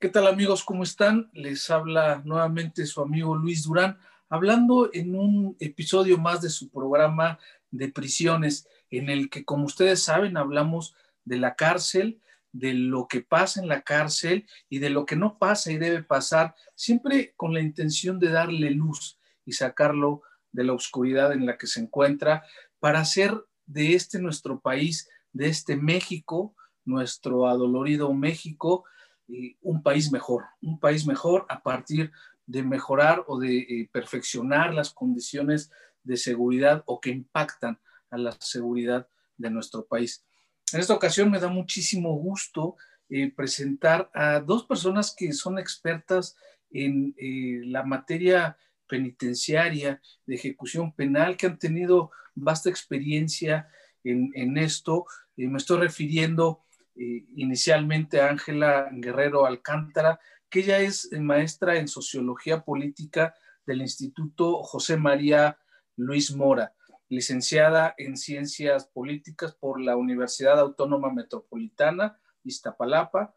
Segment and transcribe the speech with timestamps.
[0.00, 0.64] ¿Qué tal amigos?
[0.64, 1.28] ¿Cómo están?
[1.34, 3.98] Les habla nuevamente su amigo Luis Durán,
[4.30, 7.38] hablando en un episodio más de su programa
[7.70, 10.94] de prisiones, en el que, como ustedes saben, hablamos
[11.26, 12.18] de la cárcel,
[12.50, 16.02] de lo que pasa en la cárcel y de lo que no pasa y debe
[16.02, 21.58] pasar, siempre con la intención de darle luz y sacarlo de la oscuridad en la
[21.58, 22.42] que se encuentra,
[22.78, 23.34] para hacer
[23.66, 26.54] de este nuestro país, de este México,
[26.86, 28.86] nuestro adolorido México,
[29.62, 32.10] un país mejor, un país mejor a partir
[32.46, 35.70] de mejorar o de eh, perfeccionar las condiciones
[36.02, 37.78] de seguridad o que impactan
[38.10, 39.06] a la seguridad
[39.36, 40.24] de nuestro país.
[40.72, 42.76] En esta ocasión me da muchísimo gusto
[43.08, 46.36] eh, presentar a dos personas que son expertas
[46.70, 48.56] en eh, la materia
[48.88, 53.68] penitenciaria de ejecución penal, que han tenido vasta experiencia
[54.02, 55.06] en, en esto.
[55.36, 56.64] me estoy refiriendo
[57.02, 60.20] eh, inicialmente Ángela Guerrero Alcántara,
[60.50, 63.34] que ella es maestra en sociología política
[63.64, 65.56] del Instituto José María
[65.96, 66.74] Luis Mora,
[67.08, 73.34] licenciada en ciencias políticas por la Universidad Autónoma Metropolitana, Iztapalapa.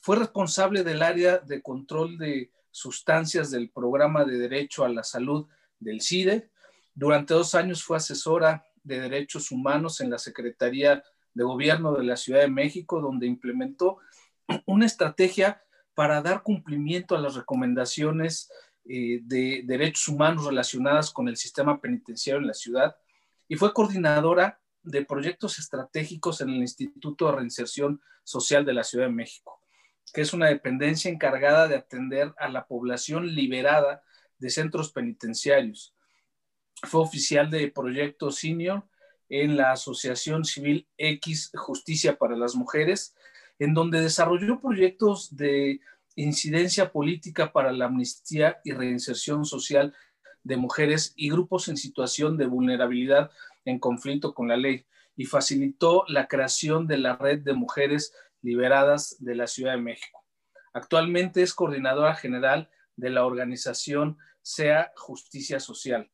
[0.00, 5.46] Fue responsable del área de control de sustancias del programa de Derecho a la Salud
[5.78, 6.48] del CIDE.
[6.94, 12.16] Durante dos años fue asesora de derechos humanos en la Secretaría de Gobierno de la
[12.16, 13.98] Ciudad de México, donde implementó
[14.66, 15.62] una estrategia
[15.94, 18.50] para dar cumplimiento a las recomendaciones
[18.86, 22.96] eh, de derechos humanos relacionadas con el sistema penitenciario en la ciudad
[23.48, 29.06] y fue coordinadora de proyectos estratégicos en el Instituto de Reinserción Social de la Ciudad
[29.06, 29.60] de México,
[30.12, 34.02] que es una dependencia encargada de atender a la población liberada
[34.38, 35.94] de centros penitenciarios.
[36.82, 38.86] Fue oficial de proyecto senior
[39.42, 43.16] en la Asociación Civil X Justicia para las Mujeres,
[43.58, 45.80] en donde desarrolló proyectos de
[46.14, 49.92] incidencia política para la amnistía y reinserción social
[50.44, 53.32] de mujeres y grupos en situación de vulnerabilidad
[53.64, 54.86] en conflicto con la ley
[55.16, 60.24] y facilitó la creación de la red de mujeres liberadas de la Ciudad de México.
[60.72, 66.08] Actualmente es coordinadora general de la organización SEA Justicia Social.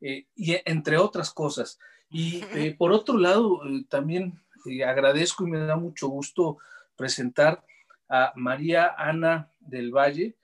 [0.00, 1.78] Eh, y entre otras cosas,
[2.12, 6.58] y eh, por otro lado, eh, también eh, agradezco y me da mucho gusto
[6.94, 7.64] presentar
[8.08, 10.36] a María Ana del Valle,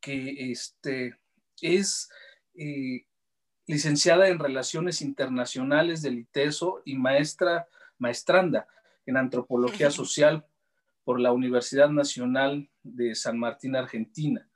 [0.00, 1.18] que este,
[1.60, 2.08] es
[3.66, 7.66] licenciada en Relaciones Internacionales del ITESO y maestra,
[7.98, 8.68] maestranda
[9.04, 10.46] en Antropología Social
[11.02, 14.48] por la Universidad Nacional de San Martín, Argentina.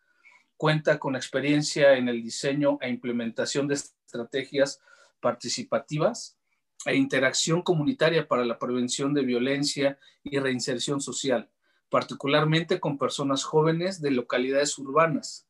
[0.56, 4.80] Cuenta con experiencia en el diseño e implementación de estrategias
[5.20, 6.39] participativas
[6.86, 11.50] e interacción comunitaria para la prevención de violencia y reinserción social,
[11.90, 15.46] particularmente con personas jóvenes de localidades urbanas.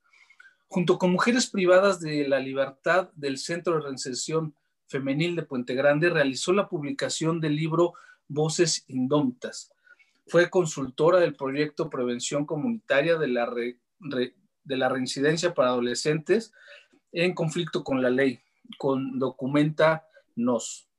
[0.68, 4.54] Junto con mujeres privadas de la libertad del Centro de Reinserción
[4.86, 7.94] Femenil de Puente Grande, realizó la publicación del libro
[8.28, 9.72] Voces Indómitas.
[10.26, 16.52] Fue consultora del proyecto Prevención Comunitaria de la, de la Reincidencia para Adolescentes
[17.12, 18.41] en conflicto con la ley,
[18.78, 20.90] con Documenta Nos.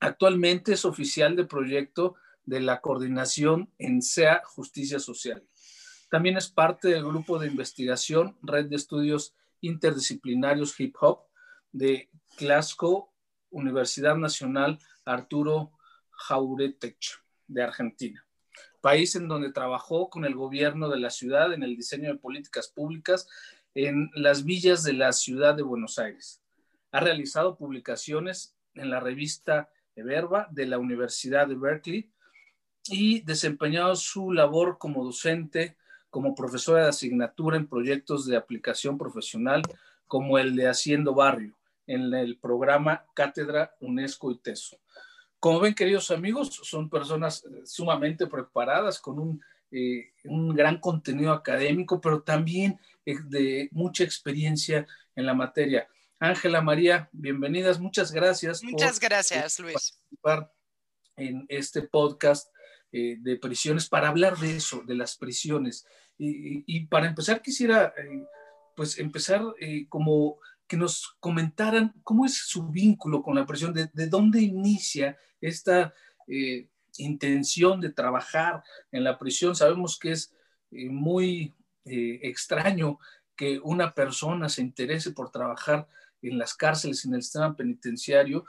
[0.00, 2.16] Actualmente es oficial de proyecto
[2.46, 5.44] de la coordinación en SEA Justicia Social.
[6.10, 11.26] También es parte del grupo de investigación Red de Estudios Interdisciplinarios Hip Hop
[11.70, 13.10] de Glasgow,
[13.50, 15.72] Universidad Nacional Arturo
[16.10, 18.26] Jauretech de Argentina,
[18.80, 22.68] país en donde trabajó con el gobierno de la ciudad en el diseño de políticas
[22.68, 23.28] públicas
[23.74, 26.42] en las villas de la ciudad de Buenos Aires.
[26.90, 29.68] Ha realizado publicaciones en la revista
[30.02, 32.10] Verba de la Universidad de Berkeley
[32.88, 35.76] y desempeñado su labor como docente,
[36.08, 39.62] como profesora de asignatura en proyectos de aplicación profesional
[40.06, 41.54] como el de Haciendo Barrio
[41.86, 44.78] en el programa Cátedra UNESCO y TESO.
[45.38, 51.32] Como ven, queridos amigos, son personas eh, sumamente preparadas con un, eh, un gran contenido
[51.32, 54.86] académico, pero también eh, de mucha experiencia
[55.16, 55.88] en la materia.
[56.22, 58.62] Ángela María, bienvenidas, muchas gracias.
[58.62, 59.74] Muchas gracias, Luis.
[59.74, 60.52] Participar
[61.16, 62.46] en este podcast
[62.92, 65.86] eh, de prisiones para hablar de eso, de las prisiones.
[66.18, 68.26] Y, para empezar, quisiera eh,
[68.76, 70.36] pues empezar eh, como
[70.68, 75.94] que nos comentaran cómo es su vínculo con la prisión, de, dónde inicia esta
[76.98, 78.62] intención de trabajar
[78.92, 79.56] en la prisión.
[79.56, 80.34] Sabemos que es
[80.90, 82.98] muy extraño
[83.34, 85.88] que una persona se interese por trabajar
[86.22, 88.44] en las cárceles, en el sistema penitenciario,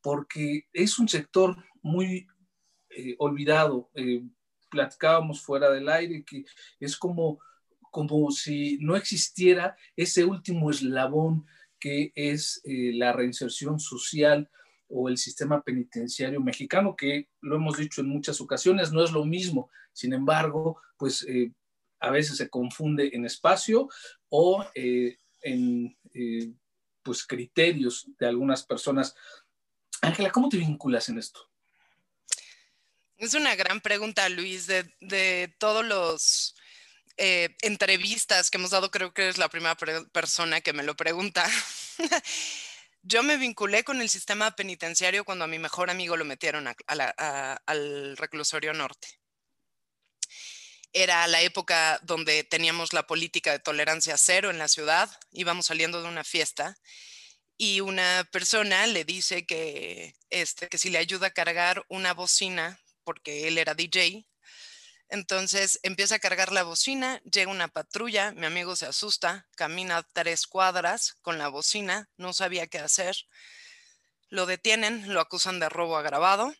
[0.00, 2.26] porque es un sector muy
[3.18, 3.90] olvidado
[4.74, 6.44] platicábamos fuera del aire, que
[6.80, 7.38] es como,
[7.90, 11.46] como si no existiera ese último eslabón
[11.78, 14.50] que es eh, la reinserción social
[14.88, 19.24] o el sistema penitenciario mexicano, que lo hemos dicho en muchas ocasiones, no es lo
[19.24, 19.70] mismo.
[19.92, 21.52] Sin embargo, pues eh,
[22.00, 23.88] a veces se confunde en espacio
[24.28, 25.96] o eh, en
[27.04, 29.14] pues criterios de algunas personas.
[30.00, 31.48] Ángela, ¿cómo te vinculas en esto?
[33.16, 36.56] Es una gran pregunta, Luis, de, todos los
[37.16, 41.48] eh, entrevistas que hemos dado, creo que eres la primera persona que me lo pregunta.
[43.02, 48.16] Yo me vinculé con el sistema penitenciario cuando a mi mejor amigo lo metieron al
[48.16, 49.23] reclusorio norte.
[50.94, 56.00] Era la época donde teníamos la política de tolerancia cero en la ciudad, íbamos saliendo
[56.00, 56.78] de una fiesta
[57.56, 62.78] y una persona le dice que, este, que si le ayuda a cargar una bocina
[63.02, 64.24] porque él era DJ.
[65.08, 70.46] Entonces empieza a cargar la bocina, llega una patrulla, mi amigo se asusta, camina tres
[70.46, 73.16] cuadras con la bocina, no sabía qué hacer.
[74.28, 76.54] Lo detienen, lo acusan de robo agravado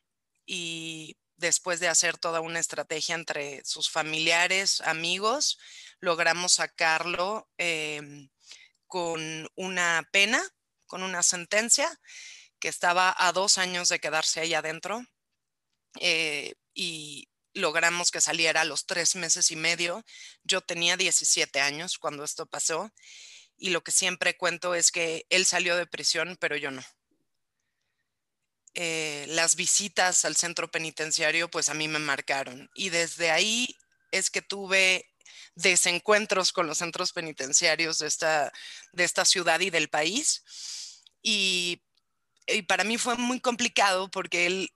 [0.45, 5.59] y después de hacer toda una estrategia entre sus familiares, amigos,
[6.01, 8.29] logramos sacarlo em,
[8.87, 10.43] con una pena,
[10.87, 12.01] con una sentencia
[12.59, 15.05] que estaba a dos años de quedarse ahí adentro
[16.01, 20.05] eh, y logramos que saliera a los tres meses y medio.
[20.43, 22.93] Yo tenía 17 años cuando esto pasó
[23.57, 26.83] y lo que siempre cuento es que él salió de prisión, pero yo no.
[28.75, 33.77] Eh, las visitas al centro penitenciario, pues a mí me marcaron y desde ahí
[34.11, 35.09] es que tuve
[35.55, 38.53] desencuentros con los centros penitenciarios de esta,
[38.93, 40.43] de esta ciudad y del país.
[41.23, 41.83] Y,
[42.47, 44.71] y para mí fue muy complicado porque él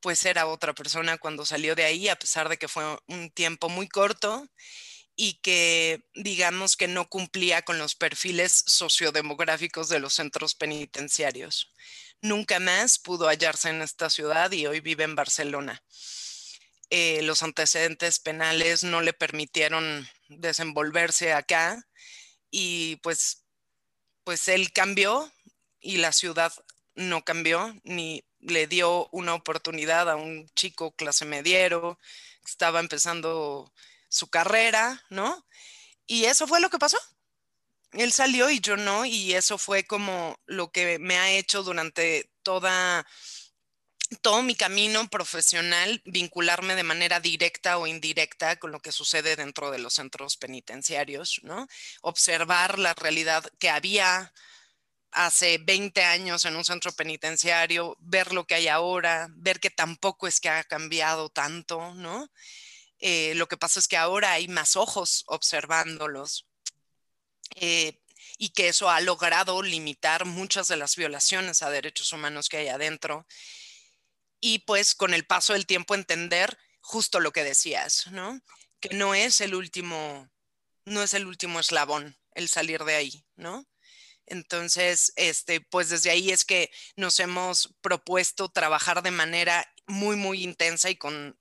[0.00, 3.68] pues era otra persona cuando salió de ahí, a pesar de que fue un tiempo
[3.68, 4.48] muy corto
[5.16, 11.72] y que digamos que no cumplía con los perfiles sociodemográficos de los centros penitenciarios.
[12.22, 15.82] Nunca más pudo hallarse en esta ciudad y hoy vive en Barcelona.
[16.90, 21.84] Eh, los antecedentes penales no le permitieron desenvolverse acá
[22.50, 23.44] y pues,
[24.24, 25.32] pues él cambió
[25.80, 26.52] y la ciudad
[26.94, 31.98] no cambió ni le dio una oportunidad a un chico clase mediero
[32.44, 33.72] que estaba empezando
[34.08, 35.44] su carrera, ¿no?
[36.06, 36.98] Y eso fue lo que pasó.
[37.96, 42.30] Él salió y yo no, y eso fue como lo que me ha hecho durante
[42.42, 43.06] toda
[44.22, 49.70] todo mi camino profesional vincularme de manera directa o indirecta con lo que sucede dentro
[49.70, 51.66] de los centros penitenciarios, ¿no?
[52.02, 54.32] Observar la realidad que había
[55.10, 60.28] hace 20 años en un centro penitenciario, ver lo que hay ahora, ver que tampoco
[60.28, 62.30] es que ha cambiado tanto, ¿no?
[63.00, 66.46] Eh, lo que pasa es que ahora hay más ojos observándolos
[67.54, 68.00] eh,
[68.38, 72.68] y que eso ha logrado limitar muchas de las violaciones a derechos humanos que hay
[72.68, 73.26] adentro.
[74.40, 78.40] Y pues con el paso del tiempo entender justo lo que decías, ¿no?
[78.80, 80.28] Que no es el último,
[80.84, 83.66] no es el último eslabón el salir de ahí, ¿no?
[84.26, 90.42] Entonces, este, pues desde ahí es que nos hemos propuesto trabajar de manera muy, muy
[90.42, 91.36] intensa y con,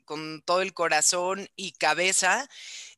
[0.46, 2.48] todo el corazón y cabeza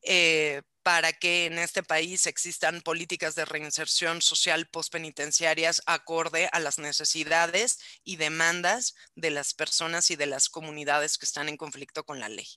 [0.04, 6.80] eh, para que en este país existan políticas de reinserción social postpenitenciarias acorde a las
[6.80, 12.22] necesidades y demandas de las personas y de las comunidades que están en conflicto con
[12.22, 12.48] la ley.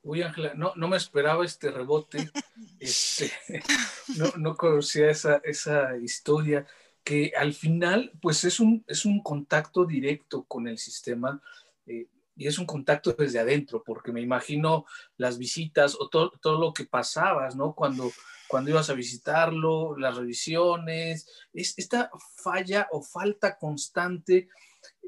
[0.00, 2.30] Uy, Ángela, no, no me esperaba este rebote,
[2.80, 3.32] este,
[4.16, 6.66] no, no, conocía esa, esa historia,
[7.04, 11.42] que al final, pues es un, es un contacto directo con el sistema
[11.84, 12.06] eh,
[12.38, 16.72] y es un contacto desde adentro, porque me imagino las visitas o todo, todo lo
[16.72, 17.74] que pasabas, ¿no?
[17.74, 18.12] Cuando,
[18.46, 24.48] cuando ibas a visitarlo, las revisiones, es esta falla o falta constante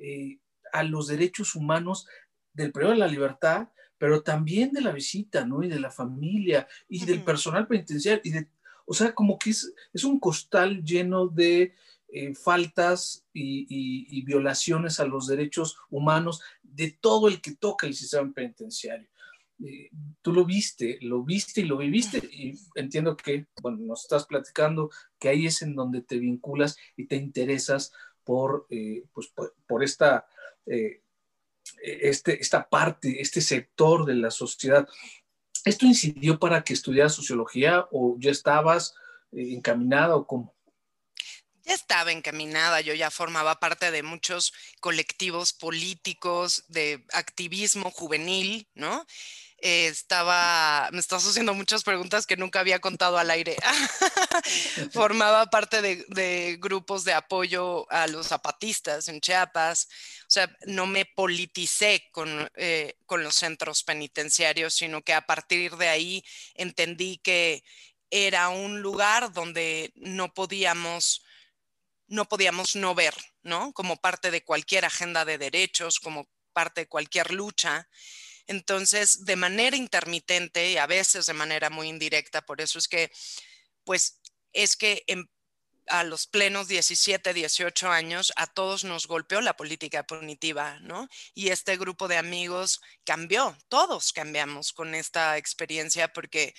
[0.02, 0.40] eh,
[0.72, 2.08] a los derechos humanos
[2.52, 3.68] del periodo de la libertad
[4.00, 5.62] pero también de la visita, ¿no?
[5.62, 8.22] Y de la familia y del personal penitenciario.
[8.24, 8.48] Y de,
[8.86, 11.74] o sea, como que es, es un costal lleno de
[12.12, 18.32] eh, faltas y, violaciones a los derechos humanos de todo el que toca el sistema
[18.32, 19.08] penitenciario.
[19.64, 19.90] eh,
[20.22, 24.90] tú lo viste, lo viste y lo viviste y entiendo que, bueno, nos estás platicando
[25.18, 27.92] que ahí es en donde te vinculas y te interesas
[28.24, 29.32] por, eh, pues,
[29.66, 30.26] por, esta,
[31.82, 34.88] este, esta parte, este sector de la sociedad.
[35.64, 38.94] ¿Esto incidió para que estudiaras sociología o ya estabas
[39.32, 40.59] encaminada o cómo?
[41.64, 49.06] Ya estaba encaminada, yo ya formaba parte de muchos colectivos políticos de activismo juvenil, ¿no?
[49.60, 53.56] estaba, me estás haciendo muchas preguntas que nunca había contado al aire.
[54.92, 59.88] Formaba parte de, grupos de apoyo a los zapatistas en Chiapas.
[60.22, 65.76] O sea, no me politicé con, eh, con los centros penitenciarios, sino que a partir
[65.76, 66.24] de ahí
[66.54, 67.62] entendí que
[68.10, 71.22] era un lugar donde no podíamos
[72.10, 73.72] no podíamos no ver, ¿no?
[73.72, 77.88] Como parte de cualquier agenda de derechos, como parte de cualquier lucha.
[78.46, 83.12] Entonces, de manera intermitente y a veces de manera muy indirecta, por eso es que,
[83.84, 84.20] pues,
[84.52, 85.04] es que
[85.86, 91.08] a los plenos 17, 18 años, a todos nos golpeó la política punitiva, ¿no?
[91.32, 96.54] Y este grupo de amigos cambió, todos cambiamos con esta experiencia porque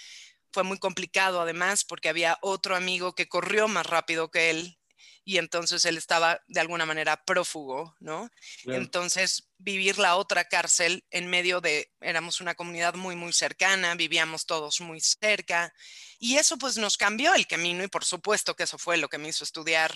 [0.54, 4.78] fue muy complicado además, porque había otro amigo que corrió más rápido que él
[5.24, 8.30] y entonces él estaba de alguna manera prófugo, ¿no?
[8.66, 14.46] Entonces, vivir la otra cárcel en medio de, éramos una comunidad muy, muy cercana, vivíamos
[14.46, 15.74] todos muy cerca,
[16.20, 19.18] y eso pues nos cambió el camino y por supuesto que eso fue lo que
[19.18, 19.96] me hizo estudiar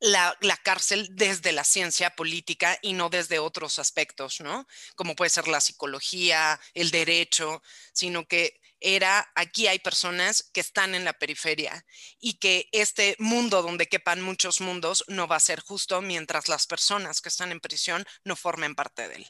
[0.00, 4.66] la, la, cárcel desde la ciencia política y no desde otros aspectos, ¿no?
[4.96, 10.94] Como puede ser la psicología, el derecho, sino que era aquí hay personas que están
[10.94, 11.84] en la periferia
[12.20, 16.66] y que este mundo donde quepan muchos mundos no va a ser justo mientras las
[16.66, 19.26] personas que están en prisión no formen parte de él.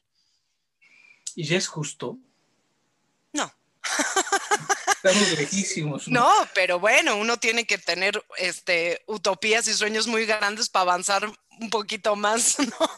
[1.35, 2.19] ¿Y ya es justo?
[3.33, 3.53] No.
[4.97, 6.09] Estamos lejísimos.
[6.09, 6.31] ¿no?
[6.55, 11.31] pero bueno, uno tiene que tener este, utopías y sueños muy grandes para avanzar
[11.61, 12.89] un poquito más, ¿no?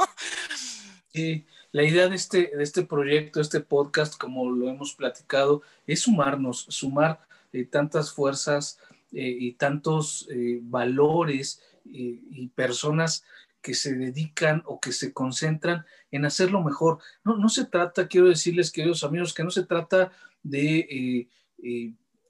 [1.13, 6.03] Sí, la idea de este, de este proyecto, este podcast, como lo hemos platicado, es
[6.03, 7.19] sumarnos, sumar
[7.53, 8.79] eh, tantas fuerzas
[9.13, 13.25] eh, y tantos eh, valores y personas
[13.61, 17.01] que se dedican o que se concentran en hacerlo mejor.
[17.25, 20.13] No, no se trata, quiero decirles, queridos amigos, que no se trata
[20.45, 21.29] de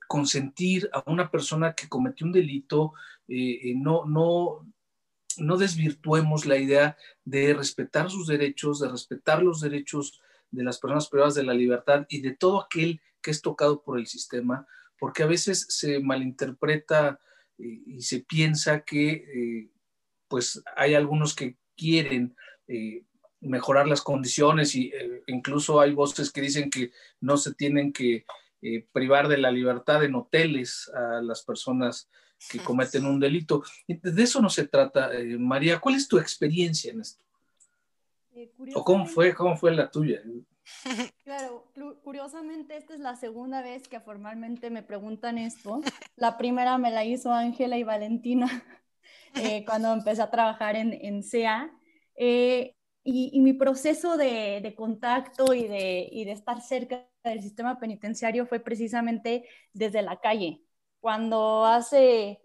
[0.08, 2.94] consentir a una persona que cometió un delito,
[3.28, 4.66] no, no,
[5.38, 11.08] no desvirtuemos la idea de respetar sus derechos, de respetar los derechos de las personas
[11.08, 14.66] privadas de la libertad y de todo aquel que es tocado por el sistema,
[14.98, 17.18] porque a veces se malinterpreta
[17.58, 19.70] eh, y se piensa que eh,
[20.28, 22.36] pues hay algunos que quieren
[22.68, 23.04] eh,
[23.40, 24.92] mejorar las condiciones y
[25.26, 28.24] incluso hay voces que dicen que no se tienen que
[28.92, 32.08] privar de la libertad en hoteles a las personas
[32.50, 33.62] que cometen un delito.
[33.86, 35.80] De eso no se trata, eh, María.
[35.80, 37.22] ¿Cuál es tu experiencia en esto?
[38.34, 40.22] Eh, ¿O cómo fue, cómo fue la tuya?
[41.24, 41.70] Claro,
[42.02, 45.82] curiosamente esta es la segunda vez que formalmente me preguntan esto.
[46.16, 48.46] La primera me la hizo Ángela y Valentina
[49.34, 51.70] eh, cuando empecé a trabajar en, en CEA.
[52.16, 58.46] y, mi proceso de, de contacto y de, y de estar cerca del sistema penitenciario
[58.46, 60.64] fue precisamente desde la calle
[61.04, 62.40] cuando hace,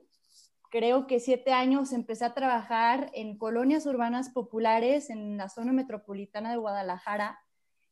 [0.70, 6.52] creo que siete años, empecé a trabajar en colonias urbanas populares en la zona metropolitana
[6.52, 7.40] de Guadalajara,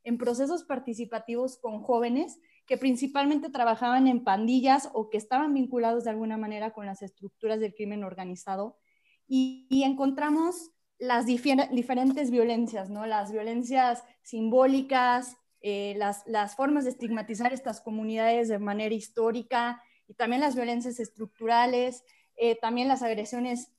[0.04, 6.10] en procesos participativos con jóvenes que principalmente trabajaban en pandillas o que estaban vinculados de
[6.10, 8.78] alguna manera con las estructuras del crimen organizado.
[9.26, 13.06] Y, encontramos las diferentes violencias, ¿no?
[13.06, 20.14] Las violencias simbólicas, eh, las, las formas de estigmatizar estas comunidades de manera histórica, y
[20.14, 22.04] también las violencias estructurales,
[22.36, 23.72] eh, también las agresiones,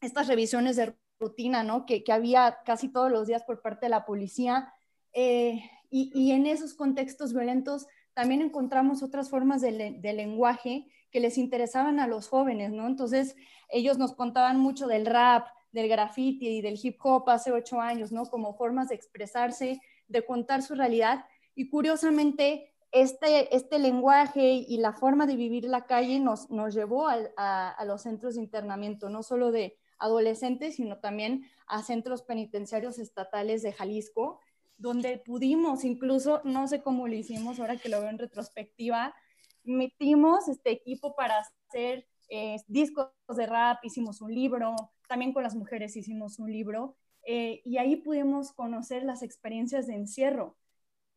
[0.00, 1.86] estas revisiones de rutina, ¿no?
[1.86, 4.72] Que, había casi todos los días por parte de la policía.
[5.12, 11.20] Eh, y, y, en esos contextos violentos también encontramos otras formas de, de, lenguaje que
[11.20, 12.86] les interesaban a los jóvenes, ¿no?
[12.86, 13.36] Entonces,
[13.68, 18.12] ellos nos contaban mucho del rap, del graffiti y del hip hop hace ocho años,
[18.12, 18.24] ¿no?
[18.26, 21.24] Como formas de expresarse, de contar su realidad.
[21.54, 27.08] Y curiosamente, este, este lenguaje y la forma de vivir la calle nos, nos llevó
[27.08, 33.62] a, los centros de internamiento, no solo de adolescentes, sino también a centros penitenciarios estatales
[33.62, 34.40] de Jalisco,
[34.78, 39.14] donde pudimos, incluso, no sé cómo lo hicimos, ahora que lo veo en retrospectiva,
[39.62, 44.74] metimos este equipo para hacer eh, discos de rap, hicimos un libro,
[45.06, 49.96] también con las mujeres hicimos un libro, eh, y ahí pudimos conocer las experiencias de
[49.96, 50.56] encierro,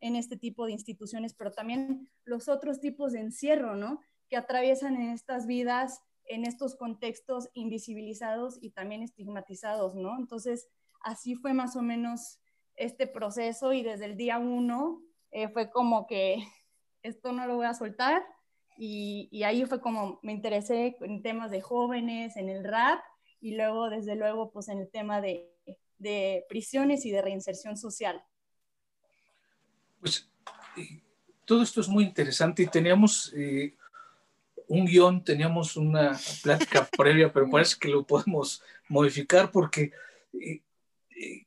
[0.01, 3.99] en este tipo de instituciones, pero también los otros tipos de encierro, ¿no?
[4.29, 10.17] Que atraviesan en estas vidas, en estos contextos invisibilizados y también estigmatizados, ¿no?
[10.17, 10.69] Entonces,
[11.01, 12.39] así fue más o menos
[12.75, 15.01] este proceso y desde el día uno
[15.31, 16.37] eh, fue como que
[17.03, 18.23] esto no lo voy a soltar
[18.77, 23.01] y, y, ahí fue como me interesé en temas de jóvenes, en el rap
[23.41, 25.51] y luego desde luego pues en el tema de,
[25.97, 28.23] de prisiones y de reinserción social.
[29.99, 30.29] Pues
[30.77, 31.01] eh,
[31.45, 33.75] todo esto es muy interesante y teníamos eh,
[34.67, 39.91] un guion, teníamos una plática previa, pero parece que lo podemos modificar porque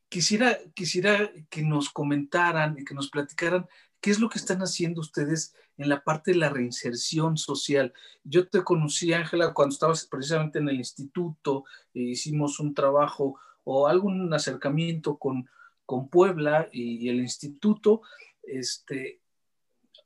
[0.08, 3.66] quisiera, quisiera que nos comentaran y que nos platicaran
[4.00, 7.94] qué es lo que están haciendo ustedes en la parte de la reinserción social.
[8.24, 13.86] Yo te conocí, Ángela, cuando estabas precisamente en el instituto, e hicimos un trabajo o
[13.88, 15.48] algún acercamiento con,
[15.86, 18.02] con Puebla y, el instituto.
[18.42, 19.20] Este,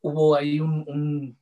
[0.02, 1.38] hubo ahí un,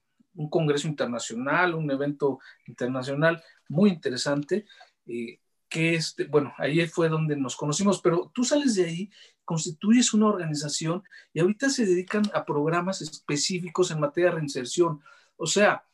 [0.51, 4.67] congreso internacional, un evento internacional muy interesante.
[5.07, 9.11] Eh, que este, bueno, ahí fue donde nos conocimos, pero tú sales de ahí,
[9.45, 15.01] constituyes una organización y ahorita se dedican a programas específicos en materia de reinserción.
[15.37, 15.85] O sea,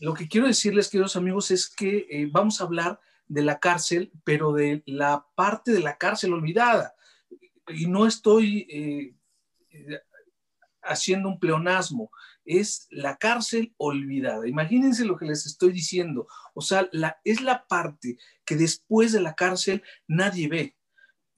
[0.00, 4.10] lo que quiero decirles, queridos amigos, es que eh, vamos a hablar de la cárcel,
[4.24, 6.94] pero de la parte de la cárcel olvidada.
[7.68, 9.14] Y no estoy eh,
[10.82, 12.10] haciendo un pleonasmo,
[12.44, 14.48] es la cárcel olvidada.
[14.48, 16.26] Imagínense lo que les estoy diciendo.
[16.54, 16.88] O sea,
[17.24, 20.76] es la parte que después de la cárcel nadie ve,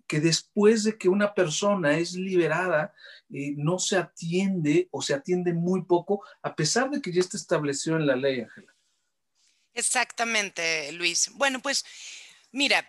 [0.06, 2.94] que después de que una persona es liberada,
[3.30, 7.36] eh, no se atiende o se atiende muy poco, a pesar de que ya está
[7.36, 8.74] establecido en la ley, Ángela.
[9.74, 11.30] Exactamente, Luis.
[11.34, 11.84] Bueno, pues
[12.50, 12.86] mira,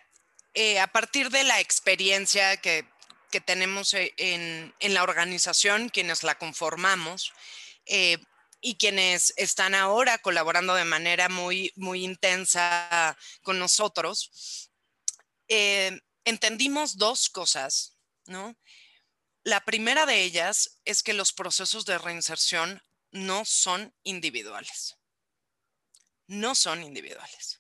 [0.54, 2.86] eh, a partir de la experiencia que,
[3.42, 7.34] tenemos eh, en, en, la organización, quienes la conformamos,
[7.86, 8.18] eh,
[8.64, 14.72] y quienes están ahora colaborando de manera muy, muy intensa con nosotros,
[15.50, 18.56] eh, entendimos dos cosas, ¿no?
[19.44, 24.96] La primera de ellas es que los procesos de reinserción no son individuales.
[26.28, 27.60] No son individuales.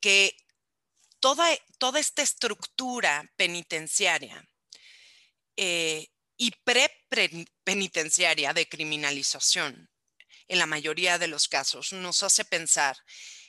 [0.00, 0.36] Que
[1.78, 4.48] toda, esta estructura penitenciaria
[5.56, 9.90] eh, y pre-penitenciaria de criminalización,
[10.46, 12.96] en la mayoría de los casos, nos hace pensar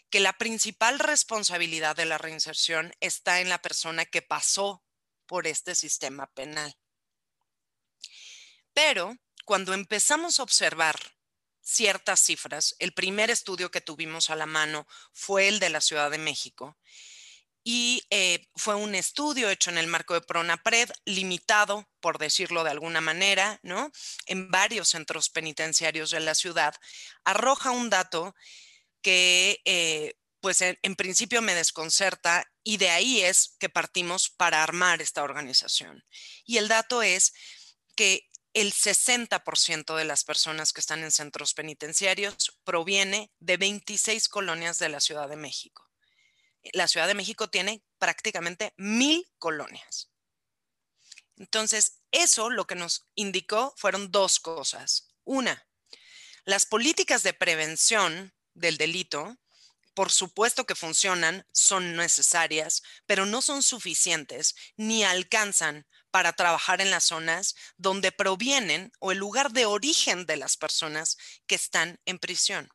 [0.10, 4.84] que la principal responsabilidad de la reinserción está en la persona que pasó
[5.28, 6.76] por este sistema penal.
[8.74, 11.00] Pero cuando empezamos a observar
[11.62, 16.10] ciertas cifras, el primer estudio que tuvimos a la mano fue el de la Ciudad
[16.10, 16.76] de México,
[17.70, 22.70] y eh, fue un estudio hecho en el marco de PRONAPRED, limitado, por decirlo de
[22.70, 23.92] alguna manera, ¿no?
[24.26, 26.74] En varios centros penitenciarios de la ciudad,
[27.26, 28.34] arroja un dato
[29.02, 34.64] que, eh, pues, en, en principio me desconcerta y de ahí es que partimos para
[34.64, 36.06] armar esta organización.
[36.46, 37.34] Y el dato es
[37.98, 44.80] que el 60% de las personas que están en centros penitenciarios proviene de 26 colonias
[44.80, 45.87] de la Ciudad de México
[46.74, 50.10] la Ciudad de México tiene prácticamente mil colonias.
[51.38, 55.08] Entonces, eso lo que nos indicó fueron dos cosas.
[55.24, 55.68] Una,
[56.46, 59.38] las políticas de prevención del delito,
[59.94, 66.90] por supuesto que funcionan, son necesarias, pero no son suficientes ni alcanzan para trabajar en
[66.90, 72.18] las zonas donde provienen o el lugar de origen de las personas que están en
[72.18, 72.70] prisión.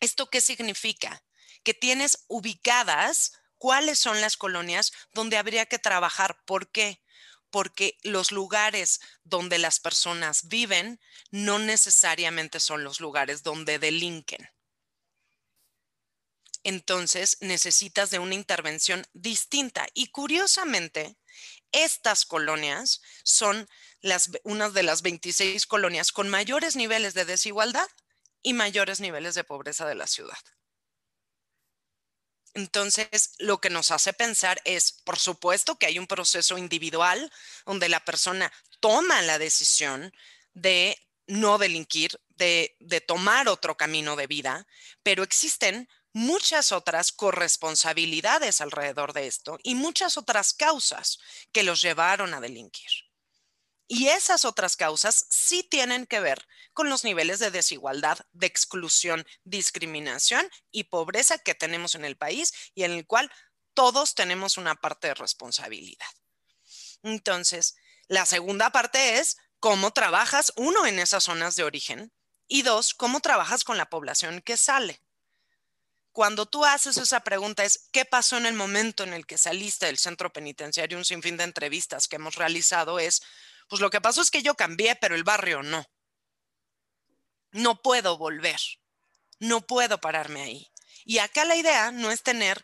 [0.00, 1.22] ¿Esto qué significa?
[1.62, 6.42] Que tienes ubicadas cuáles son las colonias donde habría que trabajar.
[6.44, 7.02] ¿Por qué?
[7.50, 14.48] Porque los lugares donde las personas viven no necesariamente son los lugares donde delinquen.
[16.62, 19.86] Entonces necesitas de una intervención distinta.
[19.94, 21.16] Y curiosamente,
[21.72, 23.68] estas colonias son
[24.00, 27.88] las, unas de las 26 colonias con mayores niveles de desigualdad
[28.42, 30.38] y mayores niveles de pobreza de la ciudad.
[32.54, 37.32] Entonces, lo que nos hace pensar es, por supuesto que hay un proceso individual
[37.64, 40.12] donde la persona toma la decisión
[40.54, 44.66] de no delinquir, de, tomar otro camino de vida,
[45.02, 51.18] pero existen muchas otras corresponsabilidades alrededor de esto y muchas otras causas
[51.52, 53.09] que los llevaron a delinquir.
[53.92, 59.26] Y esas otras causas sí tienen que ver con los niveles de desigualdad, de exclusión,
[59.42, 63.32] discriminación y pobreza que tenemos en el país y en el cual
[63.74, 66.06] todos tenemos una parte de responsabilidad.
[67.02, 67.74] Entonces,
[68.06, 72.12] la segunda parte es cómo trabajas, uno, en esas zonas de origen
[72.46, 75.02] y dos, cómo trabajas con la población que sale.
[76.12, 79.86] Cuando tú haces esa pregunta es, ¿qué pasó en el momento en el que saliste
[79.86, 80.96] del centro penitenciario?
[80.96, 83.20] Un sinfín de entrevistas que hemos realizado es,
[83.70, 85.86] pues lo que pasó es que yo cambié, pero el barrio no.
[87.52, 88.60] No puedo volver,
[89.38, 90.70] no puedo pararme ahí.
[91.04, 92.62] Y acá la idea no es tener,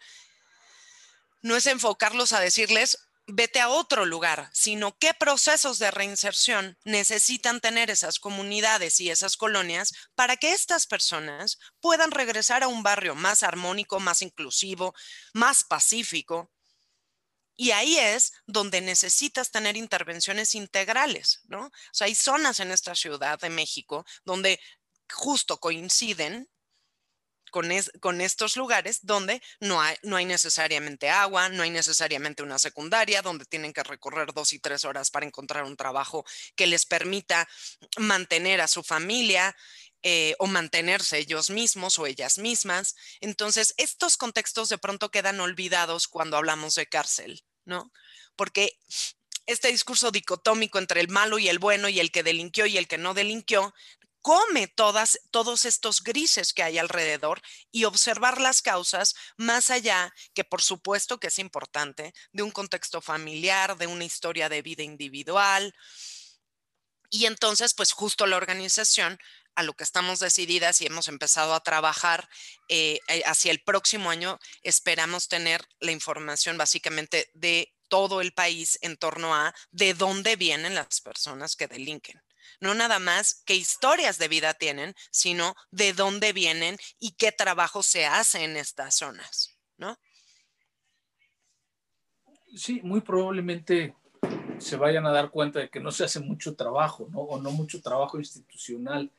[1.43, 7.61] no es enfocarlos a decirles, vete a otro lugar, sino qué procesos de reinserción necesitan
[7.61, 13.15] tener esas comunidades y esas colonias para que estas personas puedan regresar a un barrio
[13.15, 14.95] más armónico, más inclusivo,
[15.33, 16.51] más pacífico.
[17.57, 21.67] Y ahí es donde necesitas tener intervenciones integrales, ¿no?
[21.67, 24.61] O sea, hay zonas en esta ciudad de México donde
[25.09, 26.49] justo coinciden
[28.01, 33.47] con, estos lugares donde no no hay necesariamente agua, no hay necesariamente una secundaria, donde
[33.47, 37.49] tienen que recorrer dos y tres horas para encontrar un trabajo que les permita
[37.99, 39.57] mantener a su familia.
[40.03, 42.95] Eh, o mantenerse ellos mismos o ellas mismas.
[43.21, 47.91] Entonces, estos contextos de pronto quedan olvidados cuando hablamos de cárcel, ¿no?
[48.37, 48.79] Porque
[49.47, 52.87] este discurso dicotómico entre el malo y el bueno y el que delinquió y el
[52.87, 53.75] que no delinquió
[54.27, 60.43] come todas, todos estos grises que hay alrededor y observar las causas más allá, que
[60.43, 65.73] por supuesto que es importante, de un contexto familiar, de una historia de vida individual.
[67.09, 69.17] Y entonces, pues justo la organización
[69.57, 72.29] a lo que estamos decididas y hemos empezado a trabajar
[72.69, 78.79] eh, eh, hacia el próximo año, esperamos tener la información básicamente de todo el país
[78.83, 82.21] en torno a de dónde vienen las personas que delinquen
[82.61, 87.83] no nada más qué historias de vida tienen, sino de dónde vienen y qué trabajo
[87.83, 89.99] se hace en estas zonas, ¿no?
[92.55, 93.95] Sí, muy probablemente
[94.59, 97.21] se vayan a dar cuenta de que no se hace mucho trabajo, ¿no?
[97.21, 99.11] O no mucho trabajo institucional.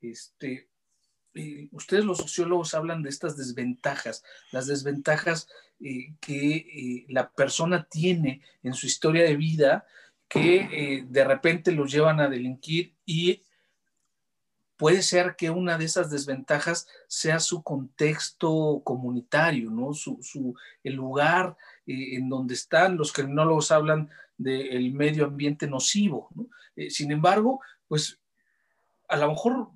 [0.00, 0.68] Este,
[1.72, 5.48] ustedes los sociólogos hablan de estas desventajas, las desventajas
[5.80, 9.86] eh, que eh, la persona tiene en su historia de vida
[10.28, 13.42] que eh, de repente los llevan a delinquir y
[14.76, 19.92] puede ser que una de esas desventajas sea su contexto comunitario, ¿no?
[19.92, 22.96] Su, el lugar en donde están.
[22.96, 24.08] Los criminólogos hablan
[24.38, 26.30] del medio ambiente nocivo,
[26.88, 28.18] sin embargo, pues
[29.08, 29.70] a lo mejor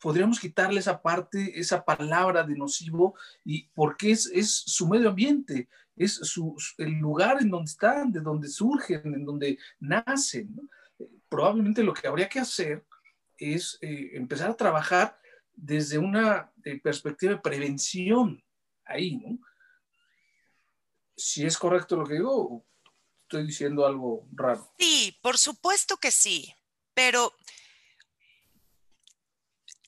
[0.00, 5.68] podríamos quitarle esa parte, esa palabra de nocivo, y porque es, es su medio ambiente,
[5.96, 10.54] es su, el lugar en donde están, de donde surgen, en donde nacen.
[11.28, 12.84] Probablemente lo que habría que hacer
[13.36, 15.18] es eh, empezar a trabajar
[15.52, 18.42] desde una eh, perspectiva de prevención
[18.84, 19.38] ahí, ¿no?
[21.16, 22.64] Si es correcto lo que digo,
[23.22, 24.72] estoy diciendo algo raro.
[24.78, 26.54] Sí, por supuesto que sí,
[26.94, 27.34] pero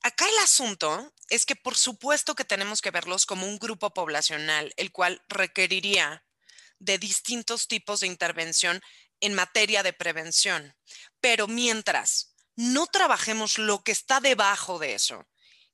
[0.02, 4.72] acá el asunto es que por supuesto que tenemos que verlos como un grupo poblacional,
[4.76, 6.24] el cual requeriría
[6.78, 8.80] de distintos tipos de intervención
[9.20, 10.74] en materia de prevención.
[11.20, 15.26] Pero mientras no trabajemos lo que está debajo de eso,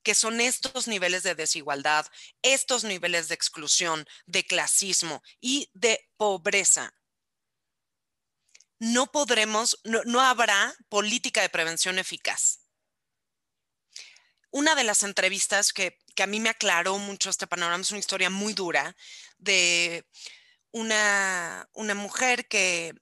[0.03, 2.05] que son estos niveles de desigualdad,
[2.41, 6.93] estos niveles de exclusión, de clasismo y de pobreza,
[8.79, 12.66] no podremos, no, no habrá política de prevención eficaz
[14.51, 18.31] una de las entrevistas que, a mí me aclaró mucho este panorama es una historia
[18.31, 18.95] muy dura
[19.37, 20.03] de
[20.71, 22.95] una, una mujer que,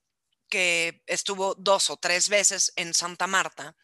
[0.48, 3.74] que estuvo dos o tres veces en Santa Marta.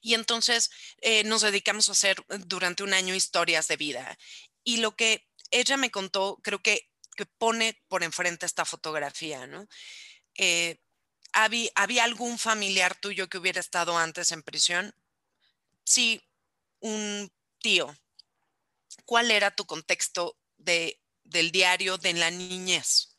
[0.00, 4.18] Y entonces eh, nos dedicamos a hacer durante un año historias de vida.
[4.64, 9.66] Y lo que ella me contó, creo que, que pone por enfrente esta fotografía, ¿no?
[10.34, 10.80] Eh,
[11.32, 14.94] ¿había, ¿Había algún familiar tuyo que hubiera estado antes en prisión?
[15.84, 16.27] Sí,
[16.80, 17.94] un tío,
[19.04, 23.18] ¿cuál era tu contexto de, del diario de la niñez?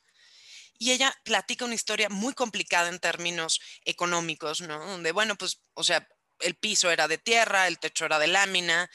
[0.78, 4.80] Y ella platica una historia muy complicada en términos económicos, ¿no?
[4.86, 6.08] Donde, bueno, pues, o sea,
[6.40, 8.90] el piso era de tierra, el techo era de lámina,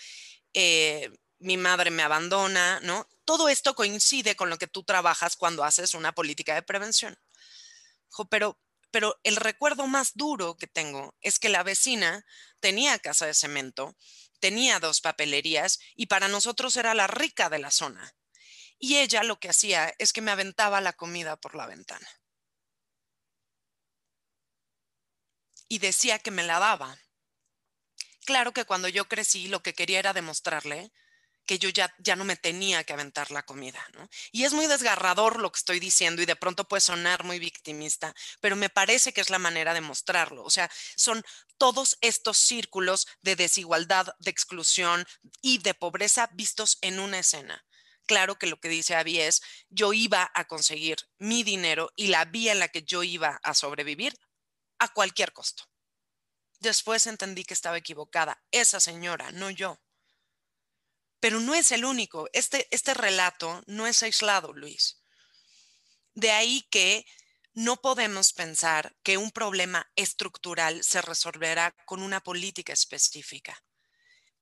[0.55, 3.07] eh, mi madre me abandona, ¿no?
[3.27, 7.19] Todo esto coincide con lo que tú trabajas cuando haces una política de prevención.
[8.31, 8.59] pero,
[8.91, 12.25] pero el recuerdo más duro que tengo es que la vecina
[12.61, 13.95] tenía casa de cemento
[14.45, 18.15] tenía dos papelerías y para nosotros era la rica de la zona.
[18.79, 22.07] Y ella lo que hacía es que me aventaba la comida por la ventana.
[25.67, 26.99] Y decía que me la daba.
[28.27, 30.93] Claro que cuando yo crecí lo que quería era demostrarle
[31.47, 34.09] que yo ya, ya no me tenía que aventar la comida, ¿no?
[34.33, 38.15] Y es muy desgarrador lo que estoy diciendo y de pronto puede sonar muy victimista,
[38.41, 40.43] pero me parece que es la manera de mostrarlo.
[40.45, 41.23] O sea, son
[41.59, 45.05] todos estos círculos de desigualdad, de exclusión
[45.41, 47.65] y de pobreza vistos en una escena.
[48.07, 52.25] Claro que lo que dice Abby es, yo iba a conseguir mi dinero y la
[52.27, 54.19] vía en la que yo iba a sobrevivir
[54.79, 55.65] a cualquier costo.
[56.61, 59.81] Después entendí que estaba equivocada, esa señora, no yo.
[61.25, 62.29] Pero no es el único.
[62.35, 64.99] Este, este relato no es aislado, Luis.
[66.13, 67.07] De ahí que
[67.55, 73.59] no podemos pensar que un problema estructural se resolverá con una política específica.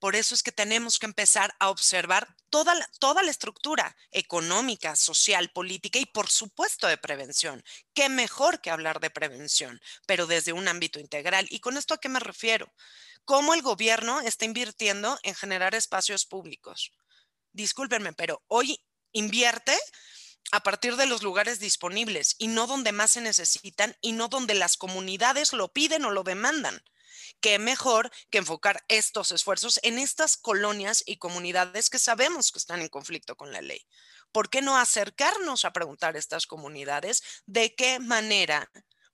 [0.00, 4.96] Por eso es que tenemos que empezar a observar toda la, toda la estructura económica,
[4.96, 7.62] social, política y por supuesto de prevención.
[7.94, 11.46] ¿Qué mejor que hablar de prevención, pero desde un ámbito integral?
[11.48, 12.72] ¿Y con esto a qué me refiero?
[13.24, 16.92] Cómo el gobierno está invirtiendo en generar espacios públicos.
[17.52, 18.78] Discúlpenme, pero hoy
[19.12, 19.78] invierte
[20.50, 24.54] a partir de los lugares disponibles y no donde más se necesitan y no donde
[24.54, 26.82] las comunidades lo piden o lo demandan.
[27.40, 32.80] Qué mejor que enfocar estos esfuerzos en estas colonias y comunidades que sabemos que están
[32.80, 33.87] en conflicto con la ley.
[34.32, 38.70] ¿Por qué no acercarnos a preguntar a estas comunidades de qué manera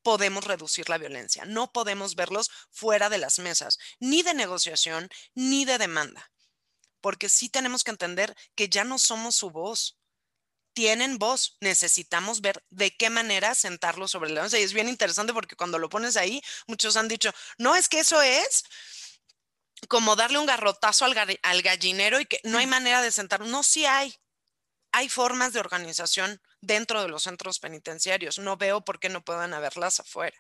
[0.09, 1.45] podemos reducir la violencia.
[1.45, 6.33] No podemos verlos fuera de las mesas, ni de negociación, ni de demanda.
[7.03, 9.99] Porque sí tenemos que entender que ya no somos su voz.
[10.73, 11.59] Tienen voz.
[11.61, 14.59] Necesitamos ver de qué manera sentarlos sobre la mesa.
[14.59, 17.99] Y es bien interesante porque cuando lo pones ahí, muchos han dicho, no, es que
[17.99, 18.65] eso es
[19.89, 23.41] como darle un garrotazo al, al gallinero y que no hay manera de sentar.
[23.41, 24.17] No, sí hay
[24.93, 28.39] hay formas de organización dentro de los centros penitenciarios.
[28.39, 30.37] No veo por qué no puedan haberlas afuera.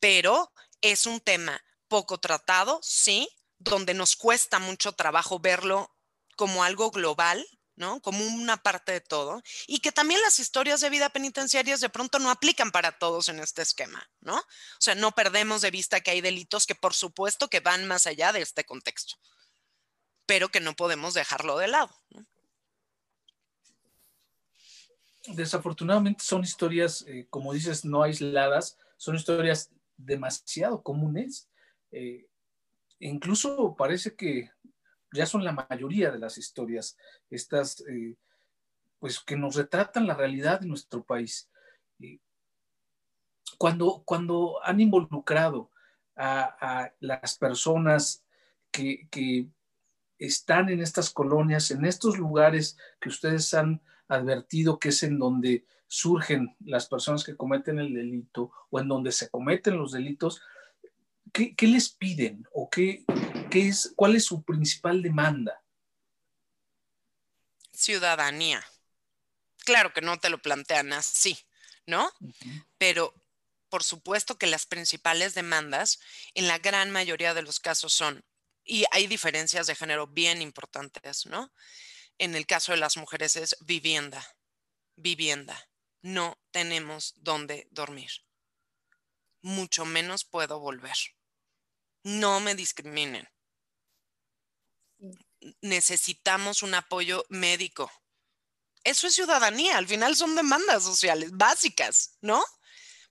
[0.00, 5.94] Pero es un tema poco tratado, sí, donde nos cuesta mucho trabajo verlo
[6.36, 7.46] como algo global,
[7.76, 8.00] ¿no?
[8.00, 9.42] Como una parte de todo.
[9.66, 13.38] Y que también las historias de vida penitenciarias de pronto no aplican para todos en
[13.40, 14.36] este esquema, ¿no?
[14.36, 18.06] O sea, no perdemos de vista que hay delitos que por supuesto que van más
[18.06, 19.14] allá de este contexto,
[20.26, 22.26] pero que no podemos dejarlo de lado, ¿no?
[25.28, 31.48] Desafortunadamente son historias, eh, como dices, no aisladas, son historias demasiado comunes.
[31.90, 32.26] Eh,
[32.98, 34.50] incluso parece que
[35.12, 36.96] ya son la mayoría de las historias,
[37.30, 38.16] estas, eh,
[38.98, 41.48] pues que nos retratan la realidad de nuestro país.
[43.58, 45.70] cuando, cuando han involucrado
[46.16, 48.24] a, las personas
[48.72, 49.46] que, que
[50.18, 55.66] están en estas colonias, en estos lugares que ustedes han advertido que es en donde
[55.86, 60.40] surgen las personas que cometen el delito o en donde se cometen los delitos,
[61.32, 63.04] ¿qué, les piden o qué,
[63.50, 65.62] qué, es, cuál es su principal demanda?
[67.72, 68.64] Ciudadanía.
[69.64, 71.38] Claro que no te lo plantean así,
[71.86, 72.10] ¿no?
[72.78, 73.14] Pero
[73.68, 75.98] por supuesto que las principales demandas
[76.34, 78.24] en la gran mayoría de los casos son,
[78.64, 81.52] y hay diferencias de género bien importantes, ¿no?
[82.18, 84.26] En el caso de las mujeres es vivienda,
[84.96, 85.68] vivienda.
[86.02, 88.10] No tenemos dónde dormir.
[89.40, 90.96] Mucho menos puedo volver.
[92.04, 93.28] No me discriminen.
[95.60, 97.90] Necesitamos un apoyo médico.
[98.84, 99.78] Eso es ciudadanía.
[99.78, 102.44] Al final son demandas sociales básicas, ¿no?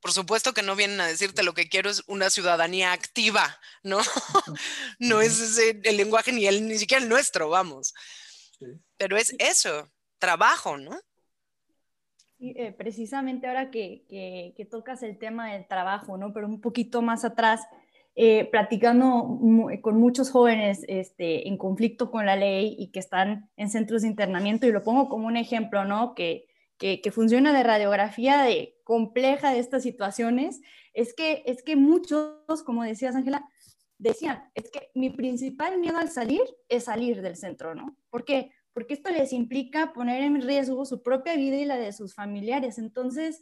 [0.01, 3.99] Por supuesto que no vienen a decirte lo que quiero es una ciudadanía activa, ¿no?
[4.99, 7.93] no es ese el lenguaje ni el ni siquiera el nuestro, vamos.
[8.97, 10.97] Pero es eso, trabajo, ¿no?
[12.43, 16.33] Eh, precisamente ahora que, que, tocas el tema del trabajo, ¿no?
[16.33, 17.61] Pero un poquito más atrás,
[18.15, 19.39] eh, platicando
[19.81, 24.07] con muchos jóvenes este, en conflicto con la ley y que están en centros de
[24.07, 26.15] internamiento, y lo pongo como un ejemplo, ¿no?
[26.15, 26.47] Que,
[26.79, 30.61] que, funciona de radiografía de compleja de estas situaciones,
[30.95, 33.45] es que, es que muchos, como decías Ángela,
[34.01, 37.95] decían, es que mi principal miedo al salir es salir del centro, ¿no?
[38.09, 38.51] ¿Por qué?
[38.73, 42.79] Porque esto les implica poner en riesgo su propia vida y la de sus familiares.
[42.79, 43.41] Entonces,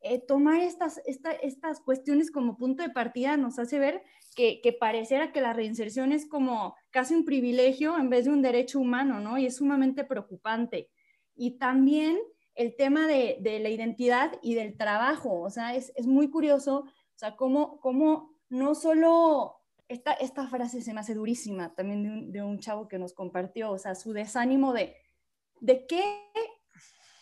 [0.00, 4.02] eh, tomar estas, estas cuestiones como punto de partida nos hace ver
[4.34, 8.40] que, que, pareciera que la reinserción es como casi un privilegio en vez de un
[8.40, 9.36] derecho humano, ¿no?
[9.36, 10.88] Y es sumamente preocupante.
[11.34, 12.18] Y también
[12.54, 16.84] el tema de, de la identidad y del trabajo, o sea, es, es muy curioso,
[16.86, 19.59] o sea, cómo, cómo no solo
[19.90, 23.12] esta, esta frase se me hace durísima también de un, de un, chavo que nos
[23.12, 24.94] compartió, o sea, su desánimo de,
[25.60, 26.02] ¿de qué,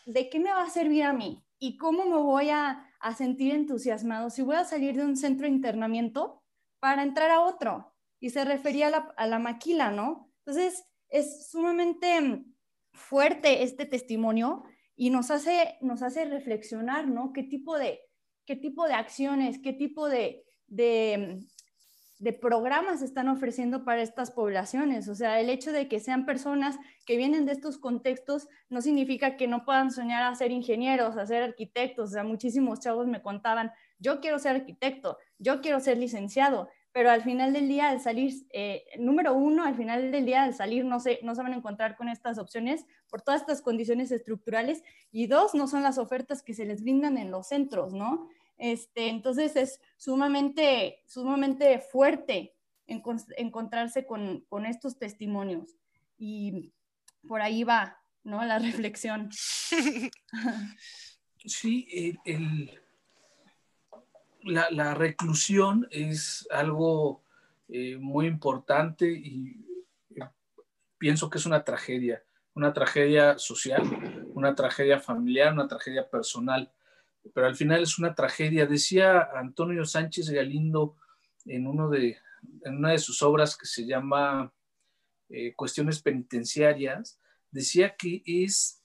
[0.04, 1.42] ¿de qué me va a servir a mí?
[1.58, 5.46] ¿Y cómo me voy a, a sentir entusiasmado si voy a salir de un centro
[5.46, 6.42] de internamiento
[6.78, 7.94] para entrar a otro?
[8.20, 10.30] Y se refería a la, a la maquila, ¿no?
[10.44, 12.44] Entonces, es sumamente
[12.92, 17.32] fuerte este testimonio y nos hace, nos hace reflexionar, ¿no?
[17.32, 18.00] ¿Qué tipo de,
[18.44, 21.40] qué tipo de acciones, qué tipo de, de,
[22.18, 25.08] de programas están ofreciendo para estas poblaciones?
[25.08, 26.76] O sea, el hecho de que sean personas
[27.06, 31.26] que vienen de estos contextos no significa que no puedan soñar a ser ingenieros, a
[31.26, 32.10] ser arquitectos.
[32.10, 37.10] O sea, muchísimos chavos me contaban, yo quiero ser arquitecto, yo quiero ser licenciado, pero
[37.10, 40.84] al final del día, al salir, eh, número uno, al final del día, al salir,
[40.84, 44.82] no se, no se van a encontrar con estas opciones por todas estas condiciones estructurales,
[45.12, 48.28] y dos, no son las ofertas que se les brindan en los centros, ¿no?
[48.58, 52.54] Este, entonces es sumamente, sumamente fuerte
[52.86, 55.76] encontrarse con, estos testimonios.
[56.18, 56.72] Y
[57.26, 58.44] por ahí va, ¿no?
[58.44, 59.30] La reflexión.
[61.44, 62.70] Sí, el
[64.42, 67.22] la, reclusión es algo
[67.68, 69.64] eh, muy importante y
[70.16, 70.28] eh,
[70.98, 72.22] pienso que es una tragedia,
[72.54, 76.70] una tragedia social, una tragedia familiar, una tragedia personal,
[77.34, 78.66] pero al final es una tragedia.
[78.66, 80.96] Decía Antonio Sánchez Galindo
[81.44, 82.16] en, uno de,
[82.64, 84.52] en una de sus obras que se llama
[85.28, 87.18] eh, Cuestiones Penitenciarias,
[87.50, 88.82] decía que es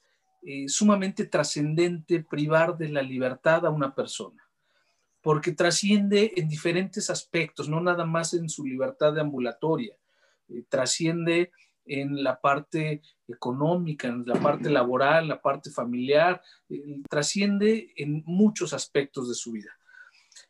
[0.67, 4.43] sumamente trascendente privar de la libertad a una persona
[5.23, 9.95] porque trasciende en diferentes aspectos, no nada más en su libertad de ambulatoria,
[10.49, 11.51] eh, trasciende
[11.85, 18.73] en la parte económica, en la parte laboral, la parte familiar, eh, trasciende en muchos
[18.73, 19.71] aspectos de su vida.